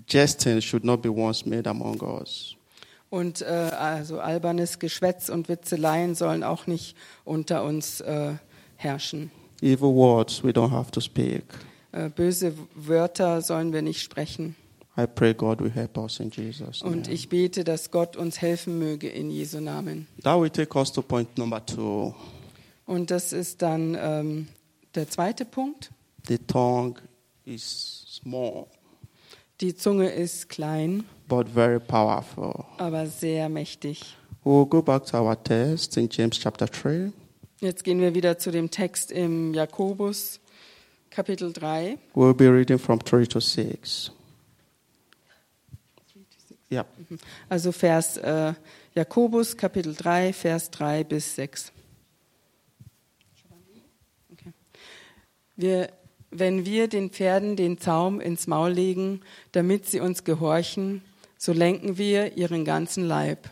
[0.06, 2.53] jesting should not be once made among us.
[3.14, 8.32] Und äh, also albernes Geschwätz und Witzeleien sollen auch nicht unter uns äh,
[8.74, 9.30] herrschen.
[9.62, 11.44] Evil words we don't have to speak.
[11.92, 14.56] Äh, böse Wörter sollen wir nicht sprechen.
[14.98, 17.14] I pray God will help us in Jesus' Und name.
[17.14, 20.08] ich bete, dass Gott uns helfen möge in Jesu Namen.
[20.24, 22.12] That will take us to point number two.
[22.84, 24.48] Und das ist dann ähm,
[24.96, 25.92] der zweite Punkt.
[26.26, 26.96] The tongue
[27.44, 28.66] is small
[29.60, 32.64] Die Zunge ist klein, but very powerful.
[32.78, 34.16] aber sehr mächtig.
[34.44, 37.12] We'll go back to our text in James chapter 3.
[37.60, 40.40] Jetzt gehen wir wieder zu dem Text im Jakobus
[41.08, 41.96] Kapitel 3.
[42.14, 44.10] We'll be reading from 3 to 6.
[46.70, 46.84] Yeah.
[47.48, 48.52] Also Vers äh,
[48.94, 51.72] Jakobus Kapitel 3, Vers 3 bis 6.
[54.32, 54.52] Okay.
[55.56, 55.88] Wir,
[56.30, 59.20] wenn wir den Pferden den Zaum ins Maul legen,
[59.52, 61.02] damit sie uns gehorchen,
[61.44, 63.50] so lenken wir ihren ganzen Leib.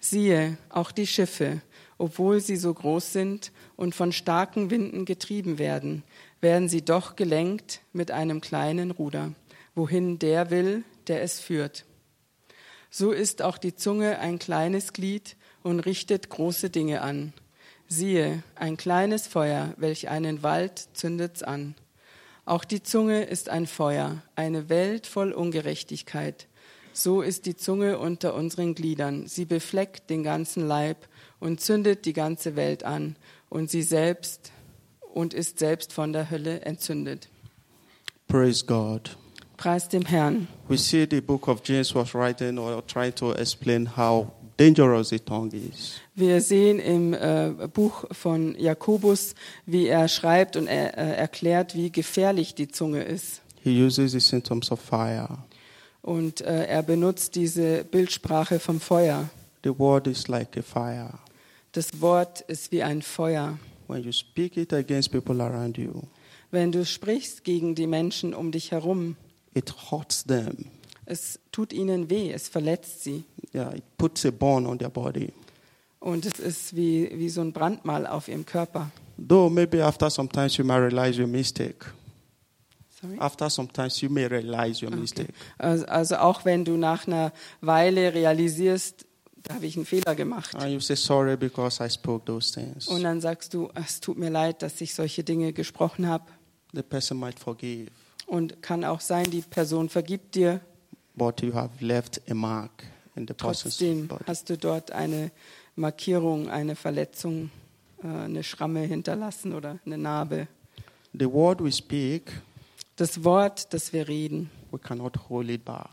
[0.00, 1.60] Siehe, auch die Schiffe,
[1.96, 6.02] obwohl sie so groß sind und von starken Winden getrieben werden,
[6.40, 9.32] werden sie doch gelenkt mit einem kleinen Ruder,
[9.76, 11.84] wohin der will, der es führt.
[12.90, 17.32] So ist auch die Zunge ein kleines Glied und richtet große Dinge an.
[17.86, 21.76] Siehe, ein kleines Feuer, welch einen Wald zündet's an.
[22.44, 26.48] Auch die Zunge ist ein Feuer, eine Welt voll Ungerechtigkeit.
[27.02, 29.26] So ist die Zunge unter unseren Gliedern.
[29.26, 31.08] Sie befleckt den ganzen Leib
[31.38, 33.16] und zündet die ganze Welt an
[33.48, 34.52] und sie selbst
[35.14, 37.30] und ist selbst von der Hölle entzündet.
[38.28, 39.16] Praise God.
[39.56, 40.46] Preis dem Herrn.
[40.68, 45.20] We see the book of James was writing or trying to explain how dangerous the
[45.20, 45.94] tongue is.
[46.14, 49.34] Wir sehen im äh, Buch von Jakobus,
[49.64, 53.40] wie er schreibt und er, äh, erklärt, wie gefährlich die Zunge ist.
[53.62, 55.38] He uses the symptoms of fire.
[56.02, 59.28] Und äh, er benutzt diese Bildsprache vom Feuer.
[59.64, 61.18] The word is like a fire.
[61.72, 63.58] Das Wort ist wie ein Feuer.
[63.86, 65.92] When you speak it against people around you,
[66.50, 69.16] Wenn du sprichst gegen die Menschen um dich herum,
[69.54, 70.66] it hurts them.
[71.06, 73.24] es tut ihnen weh, es verletzt sie.
[73.54, 75.32] Yeah, it puts a burn on their body.
[75.98, 78.90] Und es ist wie, wie so ein Brandmal auf ihrem Körper.
[79.18, 81.84] Though maybe after sometimes you might realize your mistake.
[83.02, 83.18] Sorry?
[83.18, 85.32] After sometimes you may realize your mistake.
[85.58, 89.06] Also, also auch wenn du nach einer Weile realisierst,
[89.42, 90.54] da habe ich einen Fehler gemacht.
[90.54, 92.88] And you say sorry because I spoke those things.
[92.88, 96.24] Und dann sagst du, es tut mir leid, dass ich solche Dinge gesprochen habe.
[96.74, 97.90] The person might forgive,
[98.26, 100.60] Und kann auch sein, die Person vergibt dir.
[101.16, 102.84] but you have left a mark
[103.16, 104.24] in the Trotzdem body.
[104.26, 105.30] hast du dort eine
[105.74, 107.50] Markierung, eine Verletzung,
[108.04, 110.46] äh, eine Schramme hinterlassen oder eine Narbe.
[111.18, 112.30] The word we speak,
[113.00, 115.88] Das Wort, das wir reden, we cannot hold it back.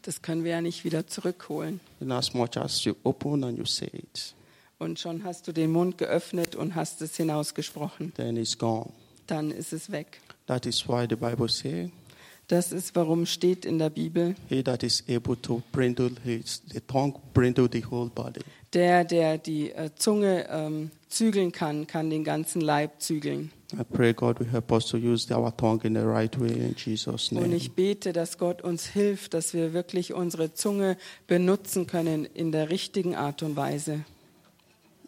[0.00, 1.78] das können wir ja nicht wieder zurückholen.
[2.00, 4.34] In as much as you open and you say it,
[4.78, 8.14] Und schon hast du den Mund geöffnet und hast es hinausgesprochen.
[8.14, 8.88] then it's gone.
[9.26, 10.22] Dann ist es weg.
[10.46, 11.90] That is why the Bible says,
[12.46, 16.80] Das ist, warum steht in der Bibel, he that is able to brindle his, the
[16.80, 18.40] tongue brindle the whole body.
[18.72, 23.50] Der, der die äh, Zunge ähm, zügeln kann, kann den ganzen Leib zügeln.
[23.74, 26.74] I pray God will help us to use our tongue in the right way in
[26.74, 27.54] Jesus' Und name.
[27.54, 32.70] ich bete, dass Gott uns hilft, dass wir wirklich unsere Zunge benutzen können in der
[32.70, 34.04] richtigen Art und Weise.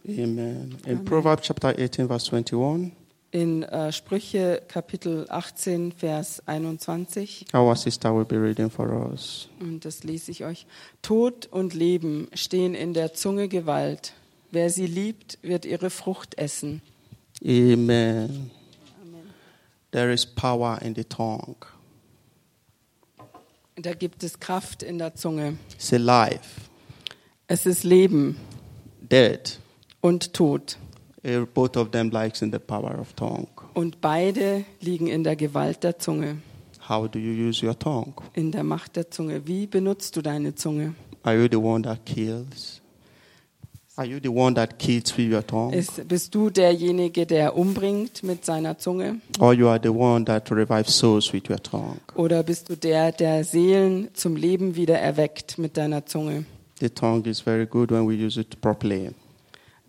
[0.06, 0.76] Amen.
[0.86, 2.92] In Proverbs chapter 18, verse 21,
[3.32, 9.48] In äh, Sprüche Kapitel 18, Vers 21, Our sister will be reading for us.
[9.60, 10.66] und das lese ich euch.
[11.00, 14.14] Tod und Leben stehen in der Zunge Gewalt.
[14.50, 16.82] Wer sie liebt, wird ihre Frucht essen.
[17.44, 18.50] Amen.
[19.92, 21.54] There is power in the tongue.
[23.76, 25.56] Da gibt es Kraft in der Zunge.
[25.74, 26.40] It's alive,
[27.46, 28.36] Es ist Leben
[29.00, 29.60] dead.
[30.00, 30.78] und Tod.
[31.22, 33.46] Eh, Both of them lies in the power of tongue.
[33.74, 36.38] Und beide liegen in der Gewalt der Zunge,
[36.88, 38.14] How do you use your tongue?
[38.34, 39.46] in der Macht der Zunge.
[39.46, 40.94] Wie benutzt du deine Zunge?
[41.22, 42.80] Are you the one that kills?
[43.96, 45.74] Are you the one that kills with your tongue?
[45.76, 49.20] Ist, bist du derjenige, der umbringt mit seiner Zunge?
[49.38, 51.98] Or you are the one that revives souls with your tongue?
[52.14, 56.44] Oder bist du der, der Seelen zum Leben wieder erweckt mit deiner Zunge?
[56.80, 59.10] The tongue is very good when we use it properly.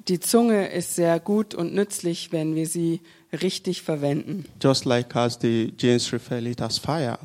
[0.08, 3.02] Die Zunge ist sehr gut und nützlich, wenn wir sie
[3.42, 4.46] richtig verwenden.
[4.62, 7.20] Just like as the James refer it as fire.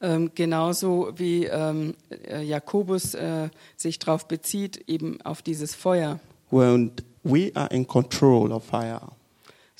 [0.00, 1.94] Ähm, genauso wie ähm,
[2.28, 6.20] äh, Jakobus äh, sich darauf bezieht, eben auf dieses Feuer.
[6.50, 6.92] When
[7.24, 9.00] we are in control of fire,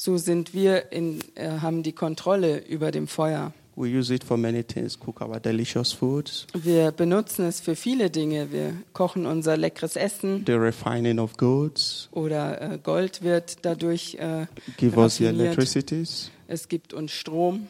[0.01, 3.53] So sind wir in, äh, haben die Kontrolle über dem Feuer.
[3.79, 8.11] We use it for many things, cook our delicious foods, Wir benutzen es für viele
[8.11, 8.51] Dinge.
[8.51, 14.47] Wir kochen unser leckeres Essen the refining of goods, oder äh, Gold wird dadurch, äh,
[14.77, 16.31] give us the electricities.
[16.49, 17.69] es gibt uns Strom.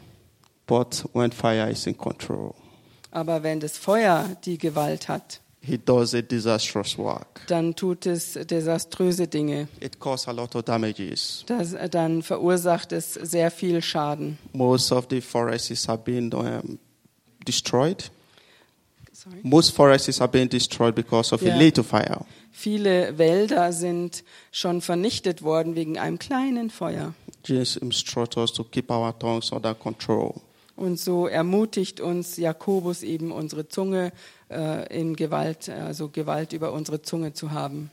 [0.66, 2.55] But when fire is in control,
[3.11, 7.42] Aber wenn das Feuer die Gewalt hat, it does a disastrous work.
[7.48, 9.68] dann tut es desaströse Dinge.
[9.81, 11.44] It causes a lot of damages.
[11.46, 14.38] Das, dann verursacht es sehr viel Schaden.
[14.52, 16.78] Most of the forests have been um,
[17.46, 18.11] destroyed.
[19.12, 19.40] Sorry.
[19.42, 21.54] Most forests have been destroyed because of Yeah.
[21.54, 22.24] a little fire.
[22.52, 27.14] Viele Wälder sind schon vernichtet worden wegen einem kleinen Feuer.
[27.44, 30.35] Jesus instructs us to keep our tongues under control.
[30.76, 34.12] Und so ermutigt uns Jakobus eben unsere Zunge
[34.50, 37.90] äh, in Gewalt, also Gewalt über unsere Zunge zu haben.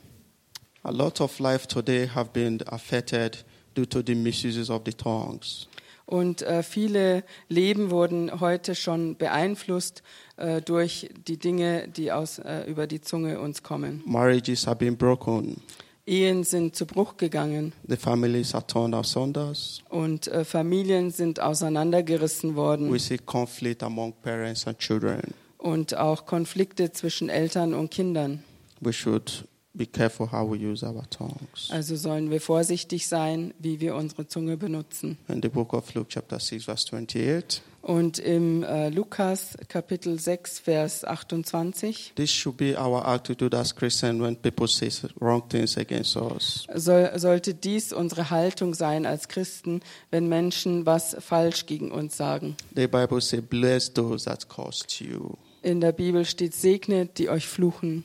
[0.82, 5.66] A lot of life today have been affected due to the misuses of the tongues.
[6.06, 10.04] Und äh, viele Leben wurden heute schon beeinflusst
[10.36, 14.02] äh, durch die Dinge, die aus, äh, über die Zunge uns kommen.
[14.06, 15.60] Marriages have been broken.
[16.06, 19.52] Ehen sind zu Bruch gegangen The families are torn asunder.
[19.88, 25.34] und äh, Familien sind auseinandergerissen We worden see conflict among parents and children.
[25.58, 28.42] Und auch Konflikte zwischen Eltern und Kindern.
[28.80, 31.70] We should be careful how we use our tongues.
[31.70, 35.18] Also sollen wir vorsichtig sein, wie wir unsere Zunge benutzen.
[35.28, 40.58] In the book of Luke, chapter 6, verse 28, Und im äh, Lukas Kapitel 6,
[40.58, 44.90] Vers 28 this should be our attitude as Christians when people say
[45.20, 46.66] wrong things against us.
[46.74, 52.56] soll, sollte dies unsere Haltung sein als Christen, wenn Menschen was falsch gegen uns sagen.
[52.74, 55.36] The Bible says, Bless those that cost you.
[55.66, 58.04] In der Bibel steht, segnet, die euch fluchen.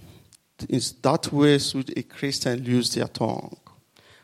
[0.68, 3.56] It's that way should a Christian use their tongue.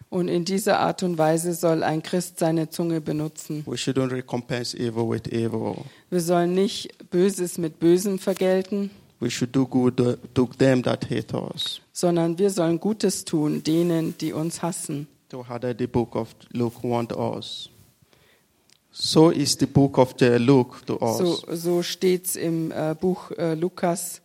[0.10, 3.62] Und in dieser Art und Weise soll ein Christ seine Zunge benutzen.
[3.68, 5.86] We shouldn't recompense evil with evil.
[6.10, 9.98] Wir sollen nicht Böses mit Bösem vergelten, We should do good
[10.34, 11.80] to them that hate us.
[11.94, 15.08] sondern wir sollen Gutes tun denen, die uns hassen.
[15.32, 17.70] So did the book of Luke want us?
[19.00, 21.18] So is the book of the Luke to us.
[21.18, 24.22] So, so steht es im äh, Buch äh, Lukas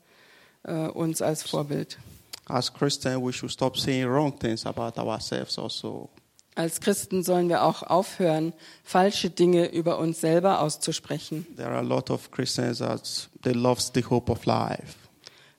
[0.63, 1.99] äh, uns als Vorbild.
[2.47, 6.09] As Christians, we should stop saying wrong things about ourselves also.
[6.55, 11.47] Als Christen sollen wir auch aufhören, falsche Dinge über uns selber auszusprechen.
[11.57, 15.02] There are a lot of Christians that they lost the hope of life.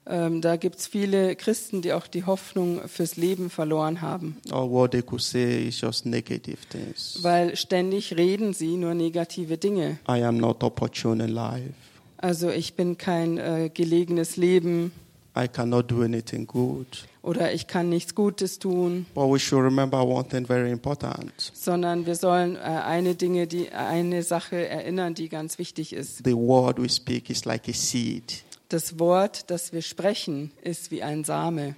[0.06, 4.92] Ähm, da gibt es viele Christen, die auch die Hoffnung fürs Leben verloren haben, what
[4.92, 7.20] they could say is just negative things.
[7.22, 10.00] weil ständig reden sie nur negative Dinge.
[10.10, 11.74] I am not opportune in life.
[12.18, 14.92] Also ich bin kein äh, gelegenes Leben
[15.38, 16.86] I cannot do anything good.
[17.22, 21.32] oder ich kann nichts Gutes tun, But we should remember one thing very important.
[21.54, 26.24] sondern wir sollen äh, eine Dinge, die eine Sache erinnern, die ganz wichtig ist.
[26.26, 28.44] The word we speak is like a seed.
[28.74, 31.76] Das Wort, das wir sprechen, ist wie ein Same.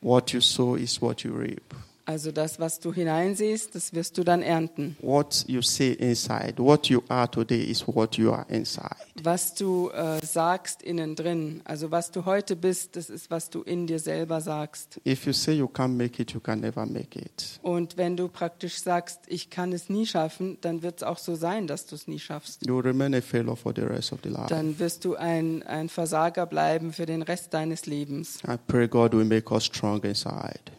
[0.00, 1.74] What you sow is what you reap.
[2.06, 4.96] Also das, was du hineinsiehst, das wirst du dann ernten.
[5.00, 8.94] What you say inside, what you are today is what you are inside.
[9.24, 13.62] Was du äh, sagst innen drin, also was du heute bist, das ist, was du
[13.62, 15.00] in dir selber sagst.
[15.04, 17.58] If you say you can't make it, you can never make it.
[17.62, 21.34] Und wenn du praktisch sagst, ich kann es nie schaffen, dann wird es auch so
[21.34, 22.64] sein, dass du es nie schaffst.
[22.68, 24.46] You remain a failure for the rest of the life.
[24.48, 28.38] Dann wirst du ein, ein Versager bleiben für den Rest deines Lebens.
[28.46, 30.04] I pray God will make us strong inside.
[30.04, 30.76] I pray God will make us strong inside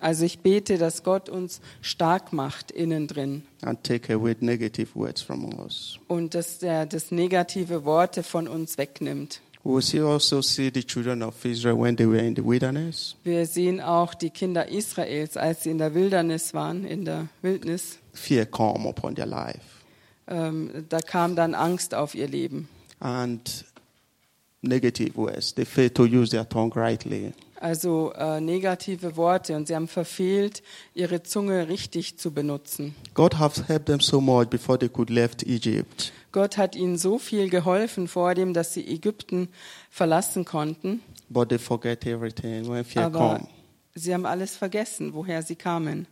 [0.00, 5.20] Also ich bete, dass Gott uns stark macht innen drin and take away negative words
[5.20, 5.98] from us.
[6.08, 9.40] und dass er das negative Worte von uns wegnimmt.
[9.62, 13.14] Also see the children of Israel when they were in the wilderness.
[13.24, 17.98] Wir sehen auch die Kinder Israels, als sie in der Wildernis waren, in der Wildnis.
[18.14, 19.60] Fear come upon their life.
[20.28, 22.68] Ähm, da kam dann Angst auf ihr Leben.
[23.00, 23.64] And
[24.62, 25.54] negative words.
[25.54, 27.32] They fail to use their tongue rightly.
[27.60, 30.62] Also äh, negative Worte und sie haben verfehlt,
[30.94, 32.94] ihre Zunge richtig zu benutzen.
[33.12, 36.12] God has helped them so much before they could left Egypt.
[36.32, 39.48] Gott hat ihnen so viel geholfen vor dem, dass sie Ägypten
[39.90, 43.48] verlassen konnten, But they forget everything when fear aber come.
[43.94, 46.06] sie haben alles vergessen, woher sie kamen.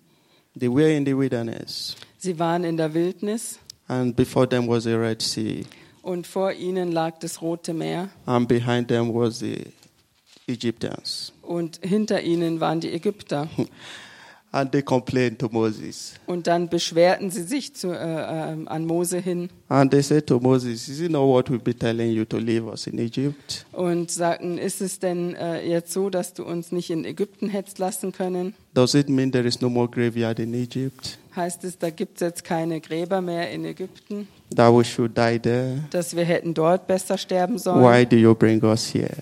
[0.58, 1.96] They were in the wilderness.
[2.18, 5.64] Sie waren in der Wildnis And before them was the Red Sea.
[6.08, 9.58] Und vor ihnen lag das Rote Meer And behind them was the
[10.46, 11.32] Egyptians.
[11.42, 13.48] und hinter ihnen waren die Ägypter.
[14.50, 16.14] And they complained to Moses.
[16.26, 20.40] Und dann beschwerten sie sich zu, äh, äh, an Mose hin And they said to
[20.40, 23.66] Moses, Is it not what we've been telling you to leave us in Egypt?
[23.72, 27.78] und sagten, ist es denn äh, jetzt so, dass du uns nicht in Ägypten hättest
[27.78, 28.54] lassen können?
[28.72, 31.18] Does it mean there is no more graveyard in Egypt?
[31.36, 35.38] Heißt es, da gibt es jetzt keine Gräber mehr in Ägypten, That we should die
[35.38, 35.84] there?
[35.90, 37.82] dass wir hätten dort besser sterben sollen?
[37.82, 39.16] Why do you bring us here?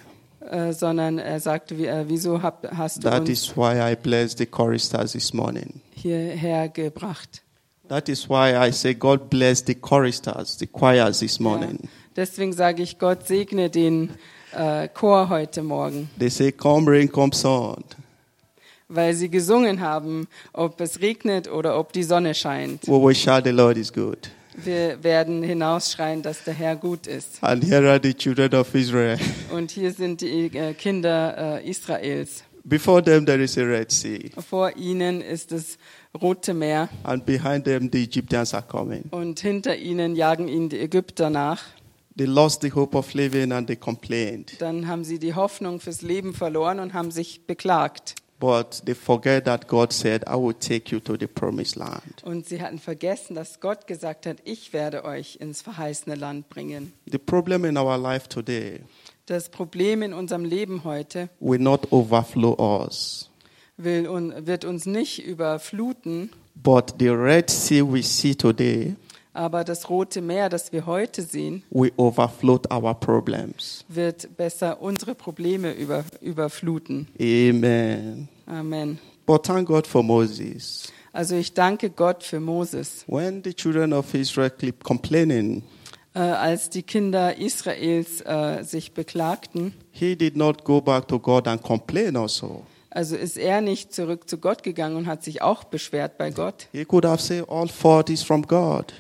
[0.48, 3.96] Äh, sondern er sagte, wie, äh, wieso hab, hast du That uns is why I
[3.96, 5.80] blessed the choristers this morning.
[5.94, 7.42] hierher gebracht?
[7.88, 11.78] That is why I say God bless the choristers, the choirs this morning.
[11.82, 11.88] Ja.
[12.16, 14.10] Deswegen sage ich, Gott segne den
[14.52, 17.84] äh, Chor heute Morgen, They say, Come rain, come sun.
[18.88, 22.86] weil sie gesungen haben, ob es regnet oder ob die Sonne scheint.
[22.86, 24.30] We will shout, The Lord is good.
[24.64, 27.42] Wir werden hinausschreien, dass der Herr gut ist.
[27.42, 29.18] And here are the children of Israel.
[29.52, 32.42] Und hier sind die äh, Kinder äh, Israels.
[32.64, 35.78] Before them there is a Red Sea, Vor ihnen ist das
[36.20, 39.04] Rote Meer and behind them the Egyptians are coming.
[39.12, 41.62] und hinter ihnen jagen ihnen die Ägypter nach.
[42.16, 44.60] They lost the hope of living and they complained.
[44.60, 48.16] Dann haben sie die Hoffnung fürs Leben verloren und haben sich beklagt.
[48.38, 52.22] But they forget that God said, I will take you to the promised land.
[52.22, 56.92] Und sie hatten vergessen, dass Gott gesagt hat, ich werde euch ins verheißene Land bringen.
[57.10, 58.80] The problem in our life today
[59.24, 63.30] Das Problem in unserem Leben heute will not overflow us.
[63.78, 68.96] will un, wird uns nicht überfluten, But the Red Sea we see today
[69.36, 73.84] aber das Rote Meer, das wir heute sehen, will overflow our problems.
[73.88, 77.08] wird besser unsere Probleme über, überfluten.
[77.20, 78.28] Amen.
[78.46, 78.98] Amen.
[79.26, 80.92] But thank God for Moses.
[81.12, 83.04] Also ich danke Gott für Moses.
[83.06, 85.62] When the children of Israel keep complaining,
[86.14, 91.46] Äh, als die Kinder Israels äh, sich beklagten, he did not go back to God
[91.46, 92.62] and complain also.
[92.88, 96.68] also ist er nicht zurück zu Gott gegangen und hat sich auch beschwert bei Gott.
[96.72, 98.94] He could have said all fault is from God.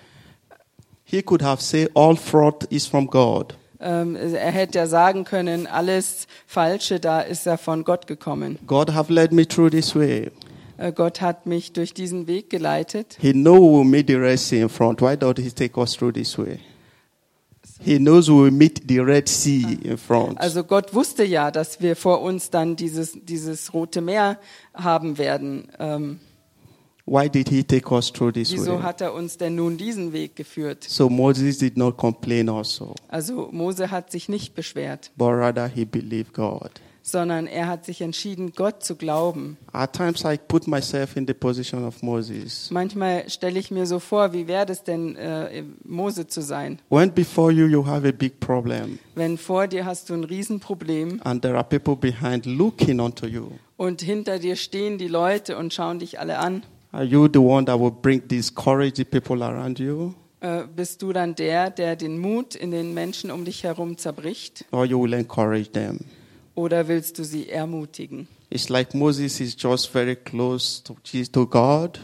[1.08, 3.54] He could have said all fraud is from God.
[3.78, 8.58] Ähm, er hätte ja sagen können, alles Falsche, da ist er von Gott gekommen.
[8.66, 10.32] God have led me through this way.
[10.78, 13.18] Äh, Gott hat mich durch diesen Weg geleitet.
[13.20, 15.00] He know we meet the Red Sea in front.
[15.00, 16.58] Why don't he take us through this way?
[17.78, 20.40] He knows we meet the Red Sea in front.
[20.40, 24.38] Also Gott wusste ja, dass wir vor uns dann dieses, dieses Rote Meer
[24.74, 25.68] haben werden.
[25.78, 26.18] Ähm,
[27.06, 28.82] Why did he take us through this wieso way?
[28.82, 30.82] hat er uns denn nun diesen Weg geführt?
[30.84, 35.84] So Moses did not complain also, Also Mose hat sich nicht beschwert, but rather he
[35.84, 36.70] believed God.
[37.02, 39.56] sondern er hat sich entschieden, Gott zu glauben.
[39.72, 42.68] At times I put myself in the position of Moses.
[42.72, 46.80] Manchmal stelle ich mir so vor, wie wäre es denn, äh, Mose zu sein?
[46.88, 51.20] When before you you have a big problem Wenn vor dir hast du ein Riesenproblem
[51.22, 55.72] and there are people behind looking onto you, und hinter dir stehen die Leute und
[55.72, 59.78] schauen dich alle an, are you the one that will bring discourage the people around
[59.78, 60.14] you?
[60.40, 64.64] äh, bist du dann der, der den Mut in den Menschen um dich herum zerbricht?
[64.70, 66.00] Or you will encourage them?
[66.54, 68.28] Oder willst du sie ermutigen?
[68.48, 70.96] It's like Moses is just very close to,
[71.32, 71.98] to God.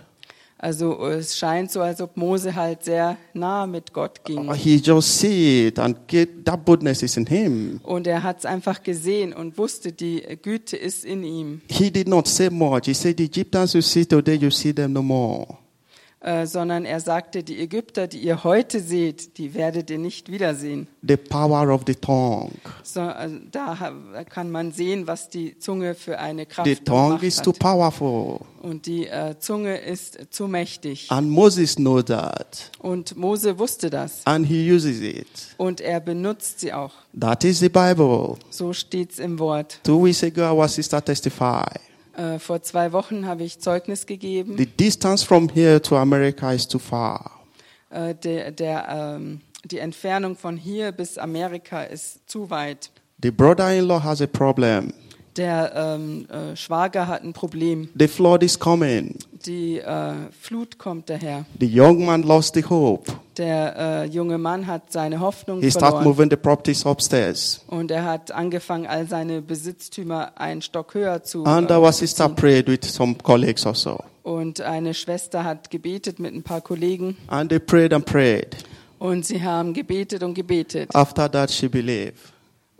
[0.63, 4.55] Also es scheint so, als ob Mose halt sehr nah mit Gott ging.
[4.55, 7.81] He just see it and get that boldness is in him.
[7.83, 11.63] Und er hat es einfach gesehen und wusste, die Güte ist in ihm.
[11.69, 12.85] He did not say much.
[12.85, 15.49] He said, The Egyptians you see today, you see them no more.
[16.23, 20.87] Äh, sondern er sagte, die Ägypter, die ihr heute seht, die werdet ihr nicht wiedersehen.
[21.03, 22.53] The power of the tongue.
[22.85, 23.95] So, also da
[24.29, 27.45] kann man sehen, was die Zunge für eine Kraft The tongue is hat.
[27.45, 28.41] too powerful.
[28.61, 31.11] Und die äh, Zunge ist zu mächtig.
[31.11, 32.71] And Moses knows that.
[32.79, 34.21] Und Mose wusste das.
[34.25, 35.27] And he uses it.
[35.57, 36.93] Und er benutzt sie auch.
[37.19, 38.37] That is the Bible.
[38.51, 39.81] So steht's im Wort.
[39.83, 41.81] Two weeks ago, our sister testified.
[42.17, 44.57] Äh, vor zwei Wochen habe ich Zeugnis gegeben.
[44.57, 47.43] The distance from here to America is too far.
[47.91, 52.91] Äh, der, der, ähm, die Entfernung von hier bis Amerika ist zu weit.
[53.23, 54.93] The brother-in-law has a problem.
[55.37, 57.89] Der ähm, äh, Schwager hat ein Problem.
[57.99, 59.17] The flood is coming.
[59.47, 61.47] Die äh, Flut kommt daher.
[61.59, 63.11] The young man lost the hope.
[63.39, 66.05] Der äh, junge Mann hat seine Hoffnung He started verloren.
[66.05, 67.65] moving the properties upstairs.
[67.67, 71.45] Und er hat angefangen, all seine Besitztümer einen Stock höher zu.
[71.45, 73.99] And äh, our sister prayed with some colleagues also.
[74.23, 77.17] Und eine Schwester hat gebetet mit ein paar Kollegen.
[77.29, 78.57] And they prayed and prayed.
[78.99, 80.95] Und sie haben gebetet und gebetet.
[80.95, 82.32] After that, she believed.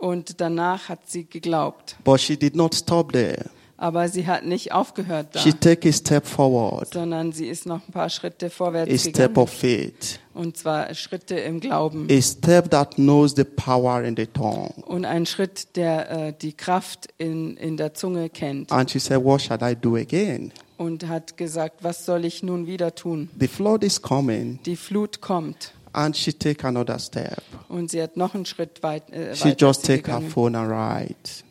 [0.03, 1.95] Und danach hat sie geglaubt.
[2.03, 3.45] But she did not stop there.
[3.77, 7.81] Aber sie hat nicht aufgehört da, She took a step forward, sondern sie ist noch
[7.87, 9.37] ein paar Schritte a vorwärts step gegangen.
[9.37, 12.07] of faith, Und zwar Schritte im Glauben.
[12.11, 14.71] a step that knows the power in the tongue.
[14.85, 18.71] Und ein Schritt, der äh, die Kraft in, in der Zunge kennt.
[18.73, 20.51] And she said, What shall I do again?
[20.77, 23.29] Und hat gesagt, was soll ich nun wieder tun?
[23.39, 24.59] The flood is coming.
[24.65, 25.73] Die Flut kommt.
[25.93, 27.41] And she take another step.
[27.69, 30.69] Und sie hat noch einen Schritt weit, äh, She weiter just take her phone and
[30.69, 31.43] write.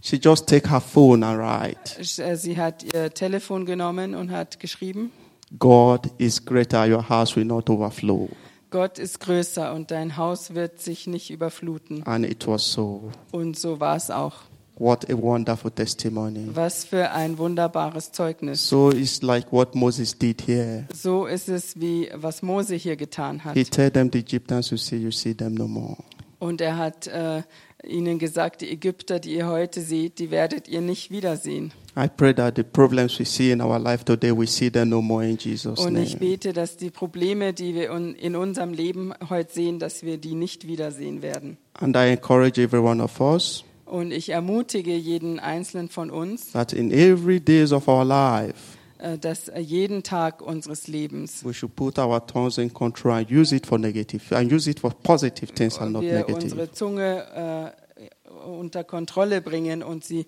[0.00, 2.00] She just take her phone and write.
[2.22, 5.12] Äh, Sie hat ihr Telefon genommen und hat geschrieben,
[5.58, 8.28] God is greater, your house will not overflow.
[8.70, 12.06] Gott ist größer und dein Haus wird sich nicht überfluten.
[12.06, 13.10] And it was so.
[13.32, 14.34] Und so war es auch.
[14.78, 16.46] What a wonderful testimony.
[16.54, 18.68] Was für ein wunderbares Zeugnis.
[18.68, 20.86] So it's like what Moses did here.
[20.94, 23.54] So ist es, wie was Mose hier getan hat.
[23.54, 25.96] He told them, the Egyptians, you see, you see them no more.
[26.38, 27.42] Und er hat äh,
[27.84, 31.72] ihnen gesagt, die Ägypter, die ihr heute seht, die werdet ihr nicht wiedersehen.
[31.96, 35.02] I pray that the problems we see in our life today, we see them no
[35.02, 39.52] more in Jesus' Und ich bete, dass die Probleme, die wir in unserem Leben heute
[39.52, 41.56] sehen, dass wir die nicht wiedersehen werden.
[41.74, 46.72] And I encourage every one of us Und ich ermutige jeden Einzelnen von uns, that
[46.72, 51.98] in every days of our life, äh, dass jeden Tag unseres Lebens we should put
[51.98, 55.78] our tongues in control and use it for negative and use it for positive things
[55.78, 56.42] and not wir negative.
[56.42, 60.26] unsere Zunge äh, unter Kontrolle bringen und sie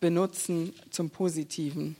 [0.00, 1.96] benutzen zum Positiven.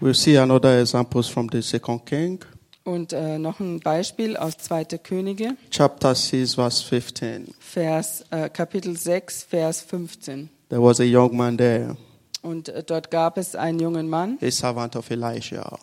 [0.00, 2.38] We'll see another examples from the second king,
[2.84, 4.84] Und äh, noch ein Beispiel aus 2.
[5.02, 7.54] Könige, chapter 6, verse 15.
[7.58, 10.48] Vers, äh, Kapitel 6, Vers 15.
[10.70, 11.96] There was a young man there,
[12.42, 15.78] Und äh, dort gab es einen jungen Mann, a servant of Elisha.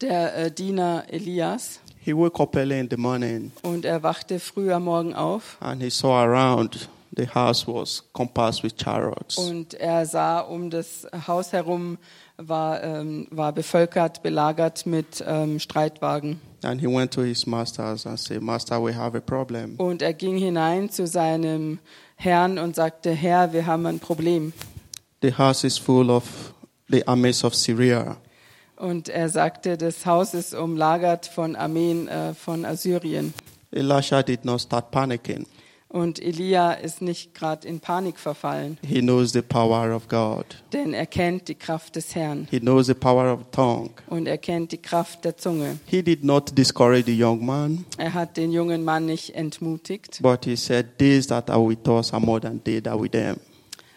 [0.00, 4.72] der äh, Diener Elias, He woke up early in the morning und er wachte früh
[4.72, 9.36] am Morgen auf and he saw around the house was compassed with chariots.
[9.36, 11.98] und er sah um das Haus herum
[12.38, 16.40] war, ähm, war bevölkert, belagert mit ähm, Streitwagen.
[16.62, 19.76] And he went to his masters and said, Master, we have a problem.
[19.76, 21.78] Und er ging hinein zu seinem
[22.16, 24.52] Herrn und sagte, Herr, wir haben ein Problem.
[25.22, 26.54] The house is full of
[26.88, 28.16] the armies of Syria.
[28.76, 33.32] Und er sagte, das Haus ist umlagert von Armeen äh, von Assyrien.
[33.70, 35.46] Elisha did not start panicking.
[35.96, 40.44] Und Elia ist nicht gerade in Panik verfallen, He knows the power of God.
[40.74, 43.88] denn er kennt die Kraft des Herrn He knows the power of tongue.
[44.08, 45.78] und er kennt die Kraft der Zunge.
[45.86, 50.44] He did not discourage the young man, Er hat den jungen Mann nicht entmutigt, but
[50.44, 53.36] he said, These that are with us are more than they that are with them.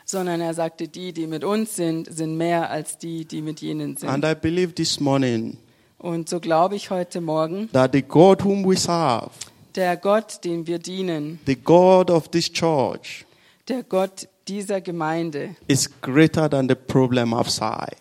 [0.05, 3.89] sondern er sagte, die, die mit uns sind, sind mehr als die, die mit jenen
[3.89, 4.25] And sind.
[4.25, 5.57] I believe this morning
[5.97, 9.31] Und so glaube ich heute Morgen, that the God whom we serve,
[9.79, 13.25] der Gott, dem wir dienen, the God of this church,
[13.69, 17.95] der Gott dieser Gemeinde, is greater than the problem outside.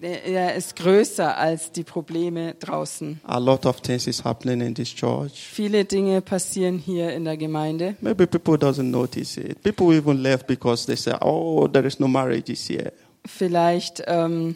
[0.00, 3.20] er ist größer als die Probleme draußen.
[3.24, 5.32] A lot of things is happening in this church.
[5.32, 7.96] Viele Dinge passieren hier in der Gemeinde.
[8.00, 9.60] Maybe people doesn't notice it.
[9.62, 12.92] People even left because they say, "Oh, there is no marriages here."
[13.26, 14.54] Vielleicht ähm,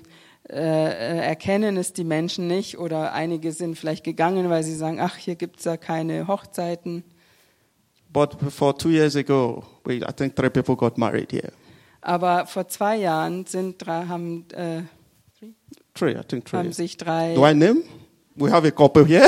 [0.50, 4.98] äh, äh, erkennen es die Menschen nicht oder einige sind vielleicht gegangen, weil sie sagen,
[4.98, 7.04] ach, hier gibt's ja keine Hochzeiten.
[8.10, 9.62] But for two years ago,
[10.96, 11.42] married.
[12.00, 14.82] Aber vor zwei Jahren sind drei, haben, äh,
[15.94, 16.56] Three, three.
[16.56, 17.82] haben sich drei, Do I name?
[18.36, 19.26] We have a couple here.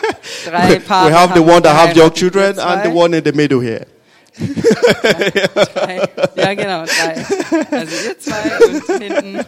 [0.46, 3.32] drei Paare we have the one that have young children and the one in the
[3.32, 3.86] middle here.
[4.34, 6.08] Drei.
[6.36, 7.24] Ja, genau, drei.
[7.70, 9.46] Also ihr zwei und hinten.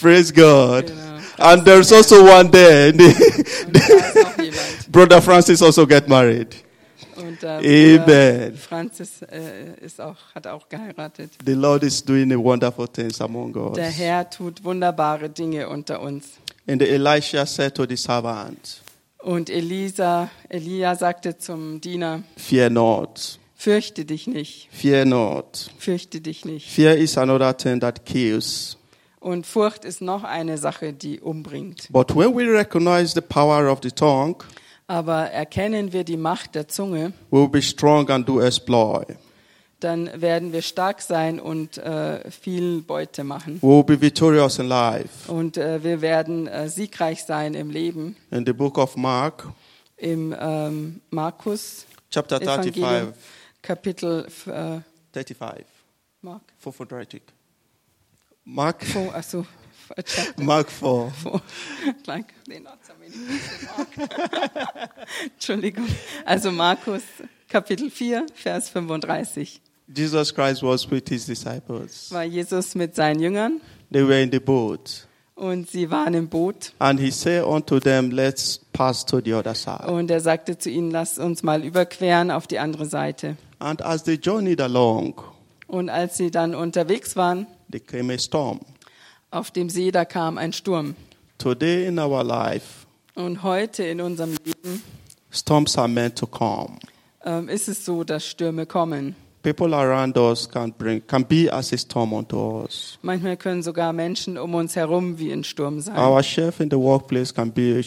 [0.00, 0.86] Praise God.
[0.86, 1.20] Genau.
[1.38, 2.92] And there's also one there.
[2.92, 4.92] Und da ist noch jemand.
[4.92, 6.54] Brother Francis also get married.
[7.16, 8.56] Und äh, Amen.
[8.56, 11.30] Francis äh, ist auch, hat auch geheiratet.
[11.44, 13.74] The Lord is doing a wonderful things among us.
[13.74, 16.26] Der Herr tut wunderbare Dinge unter uns.
[16.66, 18.82] And Elisha said to the servant,
[19.18, 25.70] Und Elisa, Elia sagte zum Diener, Fear not, fürchte dich nicht, fear not.
[25.78, 26.66] fürchte dich nicht.
[26.70, 28.78] Fear is another thing that kills.
[29.20, 31.88] Und Furcht ist noch eine Sache, die umbringt.
[31.90, 34.36] But when we recognize the power of the tongue,
[34.86, 39.18] Aber erkennen wir die Macht der Zunge, we will be strong and do exploit.
[39.80, 43.58] dann werden wir stark sein und äh, viel Beute machen.
[43.60, 45.30] We will be victorious in life.
[45.30, 48.16] Und äh, wir werden äh, siegreich sein im Leben.
[48.30, 49.46] In the book of Mark,
[49.98, 53.12] Im ähm, Markus chapter 35, Evangelium,
[53.62, 54.80] Kapitel äh,
[55.12, 55.64] 35,
[56.22, 57.22] Mark, 430.
[58.44, 58.82] Mark,
[59.14, 59.46] achso,
[60.04, 61.10] chapter Mark 4.
[61.10, 61.42] four.
[62.06, 64.90] Like, they're not so many people, Mark.
[65.34, 65.88] Entschuldigung.
[66.24, 67.02] Also Markus
[67.48, 69.60] Kapitel 4, Vers 35.
[69.94, 72.10] Jesus Christ was with his disciples.
[72.12, 73.60] War Jesus mit seinen Jüngern
[73.92, 75.06] They were in the boat.
[75.34, 79.54] und sie waren im Boot And he said unto them, Let's pass to the other
[79.54, 79.86] side.
[79.90, 83.36] und er sagte zu ihnen, lasst uns mal überqueren auf die andere Seite.
[83.60, 85.14] And as they journeyed along,
[85.68, 88.60] Und als sie dann unterwegs waren there came a storm.
[89.30, 90.96] auf dem See, da kam ein Sturm.
[91.38, 94.82] Today in our life, Und heute in unserem Leben
[95.30, 96.78] storms are meant to come.
[97.24, 99.14] ähm, ist es so, dass Stürme kommen.
[99.42, 102.98] People around us can bring can be as a storm unto us.
[103.02, 105.96] Manchmal können sogar Menschen um uns herum wie ein Sturm sein.
[105.96, 107.82] Our chef in the workplace can be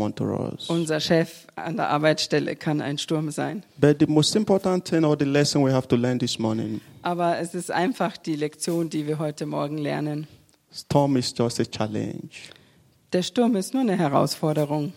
[0.00, 0.68] unto us.
[0.70, 3.62] Unser Chef an der Arbeitsstelle kann ein Sturm sein.
[3.80, 7.38] But the most important thing or the lesson we have to learn this morning, Aber
[7.38, 10.26] es ist einfach die Lektion, die wir heute Morgen lernen.
[10.72, 12.30] storm is just a challenge.
[13.12, 14.92] Der Sturm ist nur eine Herausforderung,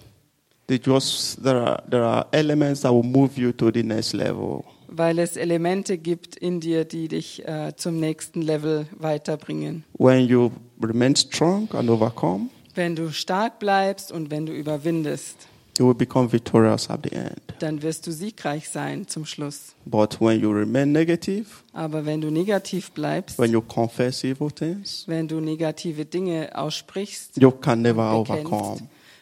[0.67, 4.63] They just there are there are elements that will move you to the next level.
[4.93, 9.85] weil es Elemente gibt in dir, die dich äh, zum nächsten Level weiterbringen.
[9.97, 10.51] When you
[10.81, 15.47] remain strong and overcome, Wenn du stark bleibst und wenn du überwindest,
[15.77, 17.41] you will become victorious at the end.
[17.59, 19.73] dann wirst du siegreich sein zum Schluss.
[19.85, 25.03] But when you remain negative, Aber wenn du negativ bleibst, when you confess evil things,
[25.07, 28.81] wenn du negative Dinge aussprichst, you can never overcome.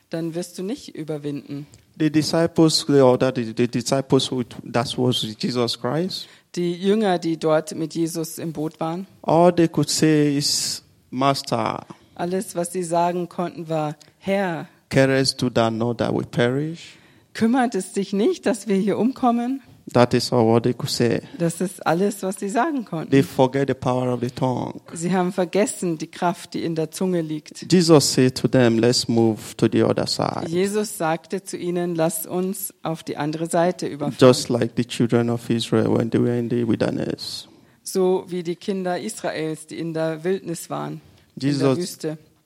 [0.09, 1.65] dann wirst du nicht überwinden.
[1.99, 7.37] The disciples, or that the, the disciples, who, that was Jesus Christ, Die Jünger, die
[7.37, 10.81] dort mit Jesus im Boot waren, all they could say is,
[11.11, 11.85] Master,
[12.19, 16.97] alles, was sie sagen konnten, war, Herr, carest do thou not that we perish?
[17.33, 19.61] kümmert es dich nicht, dass wir hier umkommen?
[19.93, 21.21] That is all what they could say.
[21.39, 23.09] Das ist alles, was sie sagen konnten.
[23.09, 24.79] They forget the power of the tongue.
[24.93, 27.65] Sie haben vergessen die Kraft, die in der Zunge liegt.
[27.71, 30.47] Jesus said to them, Let's move to the other side.
[30.47, 34.17] Jesus sagte zu ihnen, lasst uns auf die andere Seite überfahren.
[34.19, 37.47] Just like the children of Israel when they were in the wilderness.
[37.81, 41.01] So wie die Kinder Israels, die in der Wildnis waren,
[41.41, 41.97] Jesus.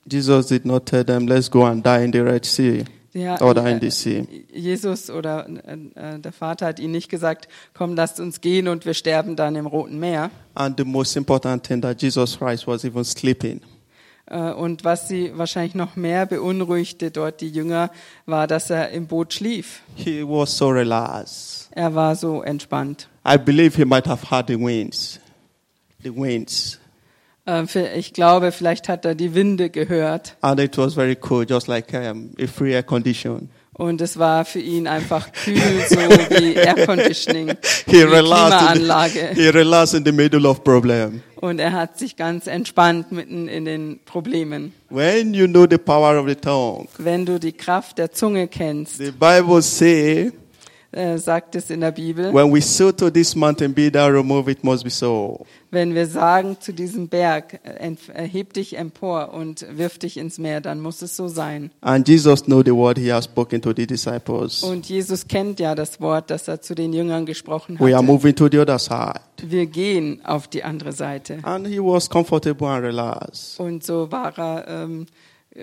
[0.06, 2.84] Jesus did not tell them, Let's go and die in the Red Sea
[3.14, 4.26] Ja, or in äh, the sea.
[4.52, 8.94] Jesus oder äh, der Vater hat ihnen nicht gesagt, komm, lasst uns gehen und wir
[8.94, 10.30] sterben dann im Roten Meer.
[10.54, 13.60] And the most important thing that Jesus Christ was even sleeping.
[14.26, 17.90] Äh, Und was sie wahrscheinlich noch mehr beunruhigte, dort die Jünger,
[18.26, 19.82] war, dass er im Boot schlief.
[19.94, 21.68] He was so relaxed.
[21.70, 23.08] Er war so entspannt.
[23.26, 25.20] I believe he might have had the winds.
[26.02, 26.80] The winds.
[27.46, 31.44] Äh, für- Ich glaube, vielleicht hat er die Winde gehört And it was very cool,
[31.48, 33.48] just like um, a free air condition.
[33.76, 35.56] und es war für ihn einfach kühl,
[35.88, 37.48] so wie Air Conditioning,
[37.86, 39.30] He wie relaxed, in Klimaanlage.
[39.34, 41.22] the, he relaxed in the middle of problem.
[41.36, 44.72] Und er hat sich ganz entspannt mitten in den Problemen.
[44.90, 48.96] When you know the power of the tongue, Wenn du die Kraft der Zunge kennst,
[48.98, 50.30] the Bible say,
[50.94, 54.48] äh, sagt es in der Bibel, when we say to this mountain, be thou removed,
[54.48, 55.44] it must be so.
[55.70, 60.60] wenn wir sagen zu diesem Berg, äh, erheb dich empor und wirf dich ins Meer,
[60.60, 61.70] dann muss es so sein.
[61.80, 64.62] And Jesus know the word he has spoken to the disciples.
[64.62, 68.04] Und Jesus kennt ja das Wort, das er zu den Jüngern gesprochen We are hat.
[68.04, 69.20] moving to the other side.
[69.42, 71.38] Wir gehen auf die andere Seite.
[71.42, 73.58] And he was comfortable and relaxed.
[73.58, 75.06] Und so war er ähm,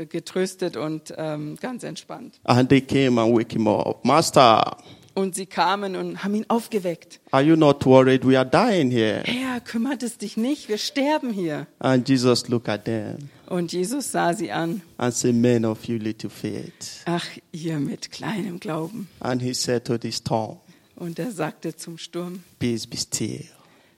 [0.09, 2.39] getröstet und ähm, ganz entspannt.
[2.43, 4.03] And they came and wake him up.
[4.05, 4.77] Master,
[5.14, 7.20] Und sie kamen und haben ihn aufgeweckt.
[7.32, 8.26] are you not worried?
[8.26, 9.24] We are dying here.
[9.26, 11.68] Herr, kümmert es dich nicht, wir sterben hier.
[11.80, 14.82] And Jesus looked at them Und Jesus sah sie an.
[14.97, 17.01] and said, Men of you little faith.
[17.05, 19.09] Ach, ihr mit kleinem Glauben.
[19.20, 20.59] And he said to the storm,
[20.95, 23.45] Und er sagte zum Sturm, Peace be still.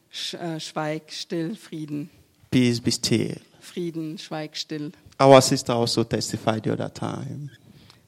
[0.09, 2.09] Sch äh, schweig still, Frieden.
[2.49, 3.38] Peace be still.
[3.59, 4.91] Frieden, schweig still.
[5.22, 7.51] Our sister also testified the other time.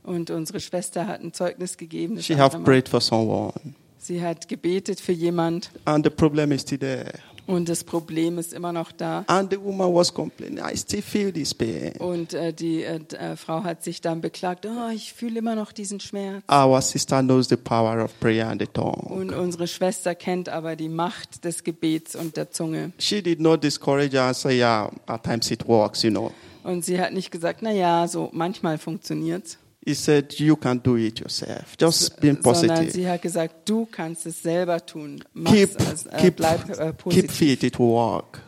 [0.05, 2.21] Und unsere Schwester hat ein Zeugnis gegeben.
[2.21, 3.53] She have prayed for someone,
[3.97, 7.11] Sie hat gebetet für jemand and the problem is still there.
[7.47, 9.23] und das Problem ist immer noch da.
[9.25, 11.93] And the woman was complaining, I still feel this pain.
[11.97, 15.71] Und äh, die äh, äh, Frau hat sich dann beklagt, oh, ich fühle immer noch
[15.71, 16.43] diesen Schmerz.
[16.51, 19.09] Our sister knows the power of prayer and the tongue.
[19.09, 22.91] Und unsere Schwester kennt aber die Macht des Gebets und der Zunge.
[22.99, 26.31] She did not discourage her and say, Yeah, at times it works, you know.
[26.63, 30.95] Und sie hat nicht gesagt, na ja, so manchmal funktioniert's, He said, You can do
[30.97, 31.77] it yourself.
[31.77, 32.91] Just sondern positive.
[32.91, 35.23] sie hat gesagt, du kannst es selber tun.
[35.33, 38.41] Mach's, Keep, also, äh, keep, bleib äh, keep fit, it will work.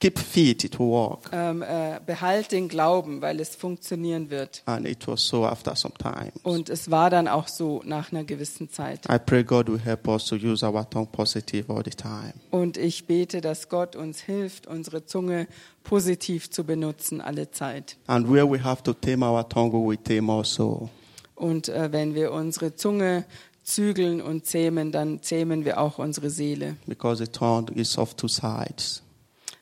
[0.00, 1.28] Keep fit, it will work.
[1.30, 4.62] Ähm, äh, behalt den Glauben, weil es funktionieren wird.
[4.64, 6.32] And it was so after some time.
[6.42, 9.00] Und es war dann auch so nach einer gewissen Zeit.
[9.10, 12.32] I pray God will help us to use our tongue positive all the time.
[12.50, 15.46] Und ich bete, dass Gott uns hilft, unsere Zunge
[15.84, 17.98] positiv zu benutzen alle Zeit.
[18.06, 20.88] And where we have to tame our tongue, we will tame also.
[21.34, 23.26] Und äh, wenn wir unsere Zunge
[23.64, 26.76] zügeln und zähmen, dann zähmen wir auch unsere Seele.
[26.86, 29.02] Because the tongue is of two sides.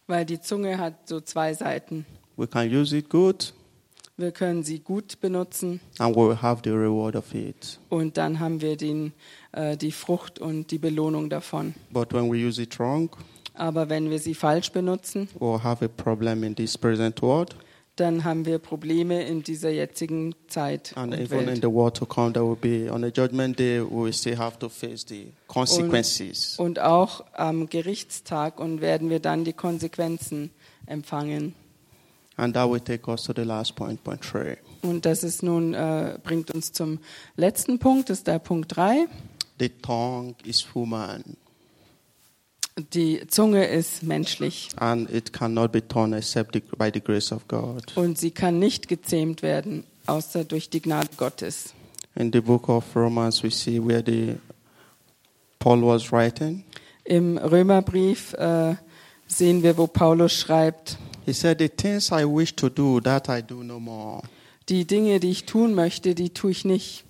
[0.08, 2.04] Weil die Zunge hat so zwei Seiten.
[2.36, 3.52] We can use it good,
[4.16, 7.78] Wir können sie gut benutzen and we will have the reward of it.
[7.88, 9.12] und dann haben wir den,
[9.52, 11.74] äh, die Frucht und die Belohnung davon.
[11.90, 13.10] But when we use it wrong,
[13.54, 17.54] Aber wenn wir sie falsch benutzen, we'll have a problem in this present world.
[18.00, 21.62] Dann haben wir Probleme in dieser jetzigen Zeit And und even in Welt.
[21.62, 24.58] the world to come, there will be, on the judgment day, we will still have
[24.58, 26.58] to face the consequences.
[26.58, 30.50] Und auch am Gerichtstag und werden wir dann die Konsequenzen
[30.86, 31.54] empfangen.
[32.36, 34.56] And that will take us to the last point, point three.
[34.82, 37.00] Und das ist nun, äh, bringt uns zum
[37.36, 39.06] letzten Punkt, das ist der Punkt 3.
[39.58, 41.36] The tongue is human,
[42.92, 47.82] Die Zunge ist menschlich and it cannot be turned except by the grace of God.
[47.96, 51.74] und sie kann nicht gezähmt werden, außer durch die Gnade Gottes.
[52.14, 54.36] In the book of Romans, we see where the
[55.58, 56.62] Paul was writing.
[57.04, 58.76] Im Römerbrief äh,
[59.26, 63.42] sehen wir, wo Paulus schreibt, He said, "The things I wish to do, that I
[63.42, 64.22] do no more,
[64.68, 67.04] die Dinge, die ich tun möchte, die tue ich nicht.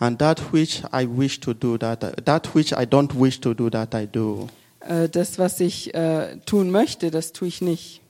[0.00, 3.52] and that which I wish to do, that I, that which I don't wish to
[3.52, 4.48] do, that I do."
[4.86, 8.02] Äh, das, was ich äh, tun möchte, das tue ich nicht.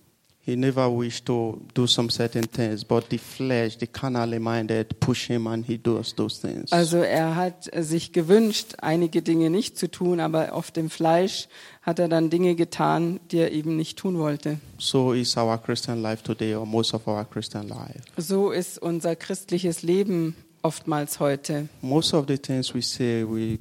[0.44, 5.28] He never wished to do some certain things, but the flesh, the carnally minded, push
[5.28, 6.72] him, and he does those things.
[6.72, 11.46] Also er hat sich gewünscht, einige Dinge nicht zu tun, aber auf dem Fleisch
[11.80, 14.58] hat er dann Dinge getan, die er eben nicht tun wollte.
[14.78, 18.02] So is our Christian life today, or most of our Christian life.
[18.16, 21.68] So ist unser christliches Leben oftmals heute.
[21.82, 23.60] Most of the things we say, we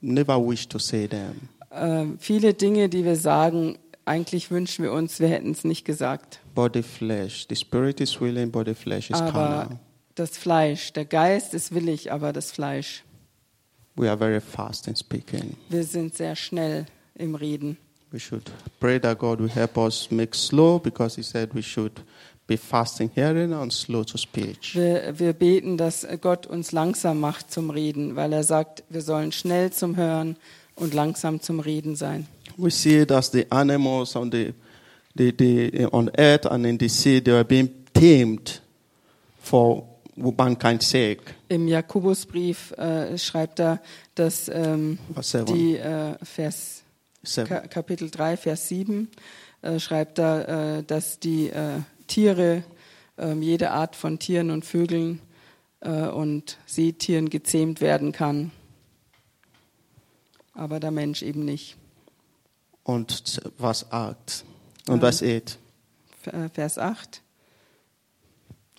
[0.00, 1.50] never wish to say them.
[1.74, 6.40] Äh, viele Dinge, die wir sagen, eigentlich wünschen wir uns, wir hätten es nicht gesagt.
[6.54, 9.78] But the flesh, the spirit is willing, but the flesh is Aber carnal.
[10.14, 13.04] das Fleisch, der Geist ist willig, aber das Fleisch.
[13.94, 15.56] We are very fast in speaking.
[15.68, 17.76] Wir sind sehr schnell im Reden.
[18.10, 18.50] We should
[18.80, 22.02] pray that God will help us make slow, because He said we should
[22.46, 24.74] be fast in hearing and slow to speech.
[24.74, 29.32] Wir, wir beten, dass Gott uns langsam macht zum Reden, weil er sagt, wir sollen
[29.32, 30.36] schnell zum Hören
[30.82, 32.26] und langsam zum Reden sein.
[32.56, 34.52] We see it as the animals on the,
[35.16, 38.60] the, the on earth and in the sea they are being tamed
[39.40, 39.84] for
[40.16, 41.22] mankind's sake.
[41.48, 43.80] Im Jakobusbrief äh, schreibt er,
[44.14, 44.98] dass ähm,
[45.48, 46.82] die äh, Vers.
[47.24, 49.08] Ka Kapitel 3, Vers 7
[49.62, 52.64] äh, schreibt er, äh, dass die äh, Tiere,
[53.16, 55.20] äh, jede Art von Tieren und Vögeln
[55.80, 58.50] äh, und Seetieren gezähmt werden kann.
[60.54, 61.76] Aber der Mensch eben nicht.
[62.84, 64.44] Und Vers 8
[64.88, 65.00] und Ja.
[65.12, 65.58] Vers 8.
[66.24, 67.22] F- äh, Vers 8.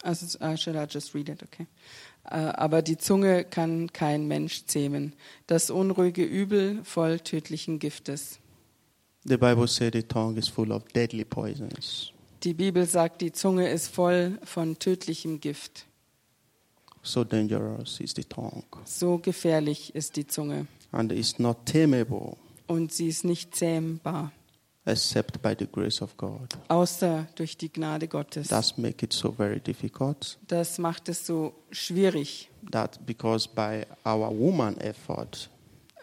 [0.03, 1.41] Also, uh, should I just read it?
[1.43, 1.65] Okay.
[2.25, 5.13] Äh, aber die Zunge kann kein Mensch zähmen.
[5.47, 8.39] Das unruhige Übel voll tödlichen Giftes.
[9.25, 12.11] The Bible says the tongue is full of deadly poisons.
[12.43, 15.85] Die Bibel sagt, die Zunge ist voll von tödlichem Gift.
[17.01, 18.63] So dangerous is the tongue.
[18.85, 20.67] So gefährlich ist die Zunge.
[20.93, 22.37] And it's not tameable
[22.67, 24.31] Und sie ist nicht zähmbar,
[24.85, 26.57] except by the grace of God.
[26.69, 28.47] außer durch die Gnade Gottes.
[28.47, 30.37] That's make it so very difficult.
[30.47, 35.49] Das macht es so schwierig, That because by our woman effort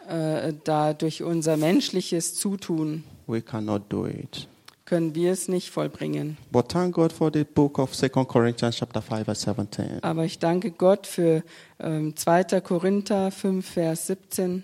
[0.07, 4.47] äh, da durch unser menschliches Zutun we cannot do it.
[4.85, 6.37] können wir es nicht vollbringen.
[6.51, 10.03] But thank God for the book of Second Corinthians chapter 5 verse 17.
[10.03, 11.43] Aber ich danke Gott für
[11.79, 12.59] ähm, 2.
[12.61, 14.63] Korinther 5, Vers 17.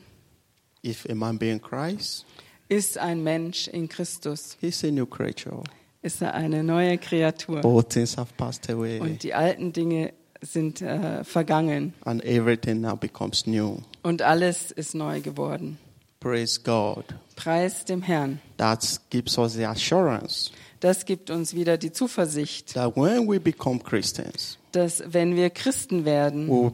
[0.88, 2.25] If a man be in Christ,
[2.69, 4.57] Ist ein Mensch in Christus.
[4.61, 5.63] he's a new creature.
[6.01, 7.63] ist er eine neue Kreatur.
[7.65, 11.93] All things have passed away, Und die alten Dinge sind äh, vergangen.
[12.05, 13.79] and everything now becomes new.
[14.03, 15.77] Und alles ist neu geworden.
[16.19, 17.05] Praise God.
[17.35, 18.39] Preis dem Herrn.
[18.57, 23.79] That gives us the assurance Das gibt uns wieder die Zuversicht, that when we become
[23.79, 26.73] Christians, dass wenn wir Christen werden, werden,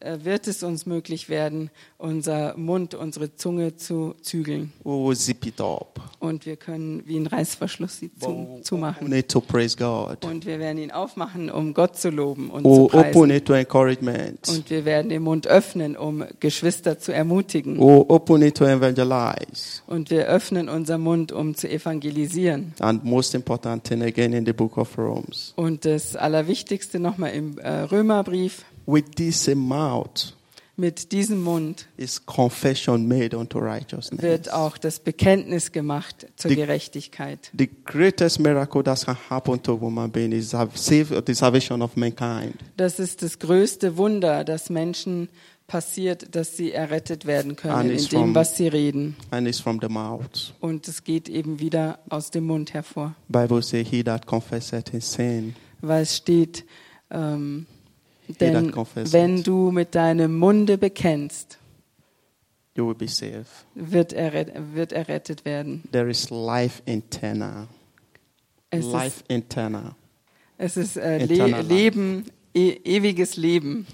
[0.00, 4.72] äh, wird es uns möglich werden, unser Mund, unsere Zunge zu zügeln.
[4.82, 9.08] Und wir können wie ein Reißverschluss sie zu, zumachen.
[9.08, 10.24] need to praise God.
[10.24, 13.20] Und wir werden ihn aufmachen, um Gott zu loben und zu preisen.
[13.20, 13.28] Und
[14.70, 17.78] wir werden den Mund öffnen, um Geschwister zu ermutigen.
[17.78, 18.08] Und
[20.10, 22.74] wir öffnen unseren Mund, um zu evangelisieren.
[22.80, 25.51] And most important thing again in the book of Romans.
[25.56, 30.34] Und das Allerwichtigste nochmal im äh, Römerbrief, With this mouth
[30.74, 34.22] mit diesem Mund is confession made unto righteousness.
[34.22, 37.50] wird auch das Bekenntnis gemacht zur Die- Gerechtigkeit.
[37.56, 41.94] The greatest miracle that can happen to a human being is save, the salvation of
[41.96, 42.54] mankind.
[42.78, 45.28] Das ist das größte Wunder, das Menschen
[45.72, 49.16] passiert, dass sie errettet werden können in dem, from- was sie reden.
[50.60, 53.14] Und es geht eben wieder aus dem Mund hervor.
[53.28, 56.64] Bible say he that confesseth his sin weil es steht,
[57.10, 57.66] ähm,
[58.38, 61.58] denn wenn du mit deinem Munde bekennst,
[62.76, 63.46] you will be saved.
[63.74, 65.84] wird, erret wird errettet werden.
[65.90, 67.66] There is life eternal.
[68.68, 69.94] Es life ist, eternal.
[70.58, 71.62] es ist äh, Le.
[71.62, 73.86] Leben, e ewiges Leben.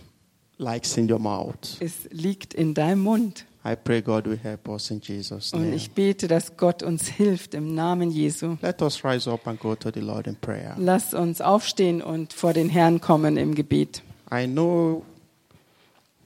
[0.58, 1.54] Like in your mouth.
[1.80, 3.44] Es liegt in deinem Mund.
[3.64, 5.74] I pray God will help us in Jesus' Und name.
[5.76, 8.56] ich bete, dass Gott uns hilft im Namen Jesu.
[8.62, 10.74] Let us rise up and go to the Lord in prayer.
[10.78, 14.02] Lass uns aufstehen und vor den Herrn kommen im Gebet.
[14.32, 15.04] I know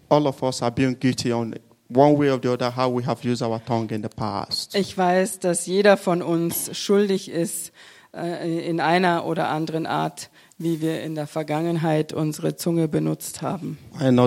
[0.08, 1.54] all of us are being guilty on
[1.88, 4.74] one way or the other how we have used our tongue in the past.
[4.74, 7.72] Ich weiß, dass jeder von uns schuldig ist
[8.14, 13.78] äh, in einer oder anderen Art, wie wir in der Vergangenheit unsere Zunge benutzt haben.
[13.98, 14.24] Und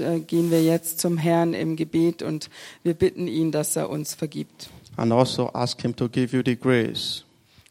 [0.00, 2.50] äh, gehen wir jetzt zum Herrn im Gebet und
[2.82, 4.70] wir bitten ihn, dass er uns vergibt.
[4.96, 7.24] And also ask Him to give you the grace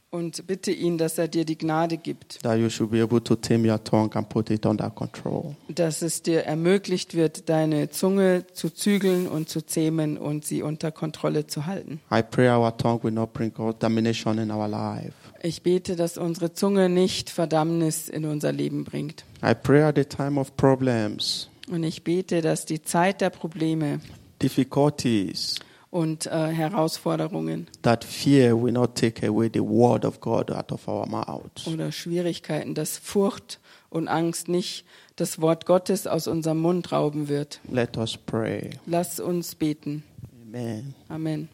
[0.10, 3.36] Und bitte ihn, dass er dir die Gnade gibt, that you should be able to
[3.36, 5.58] tame your tongue and put it under control.
[5.68, 10.94] dass es dir ermöglicht wird, deine Zunge zu zügeln und zu zähmen und sie unter
[10.94, 12.00] Kontrolle zu halten.
[12.10, 15.12] I pray our tongue will not bring contamination in our life.
[15.44, 19.24] Ich bete, dass unsere Zunge nicht Verdammnis in unser Leben bringt.
[19.44, 24.00] I pray at the time of problems, Und ich bete, dass die Zeit der Probleme
[24.42, 25.56] difficulties,
[25.90, 30.88] und äh, Herausforderungen that fear will not take away the word of God out of
[30.88, 31.66] our mouths.
[31.68, 33.60] oder Schwierigkeiten, dass Furcht
[33.90, 34.86] und Angst nicht
[35.16, 37.60] das Wort Gottes aus unserem Mund rauben wird.
[37.72, 38.72] Let us pray.
[38.86, 40.04] Lass uns beten.
[40.46, 40.94] Amen.
[41.10, 41.50] Amen.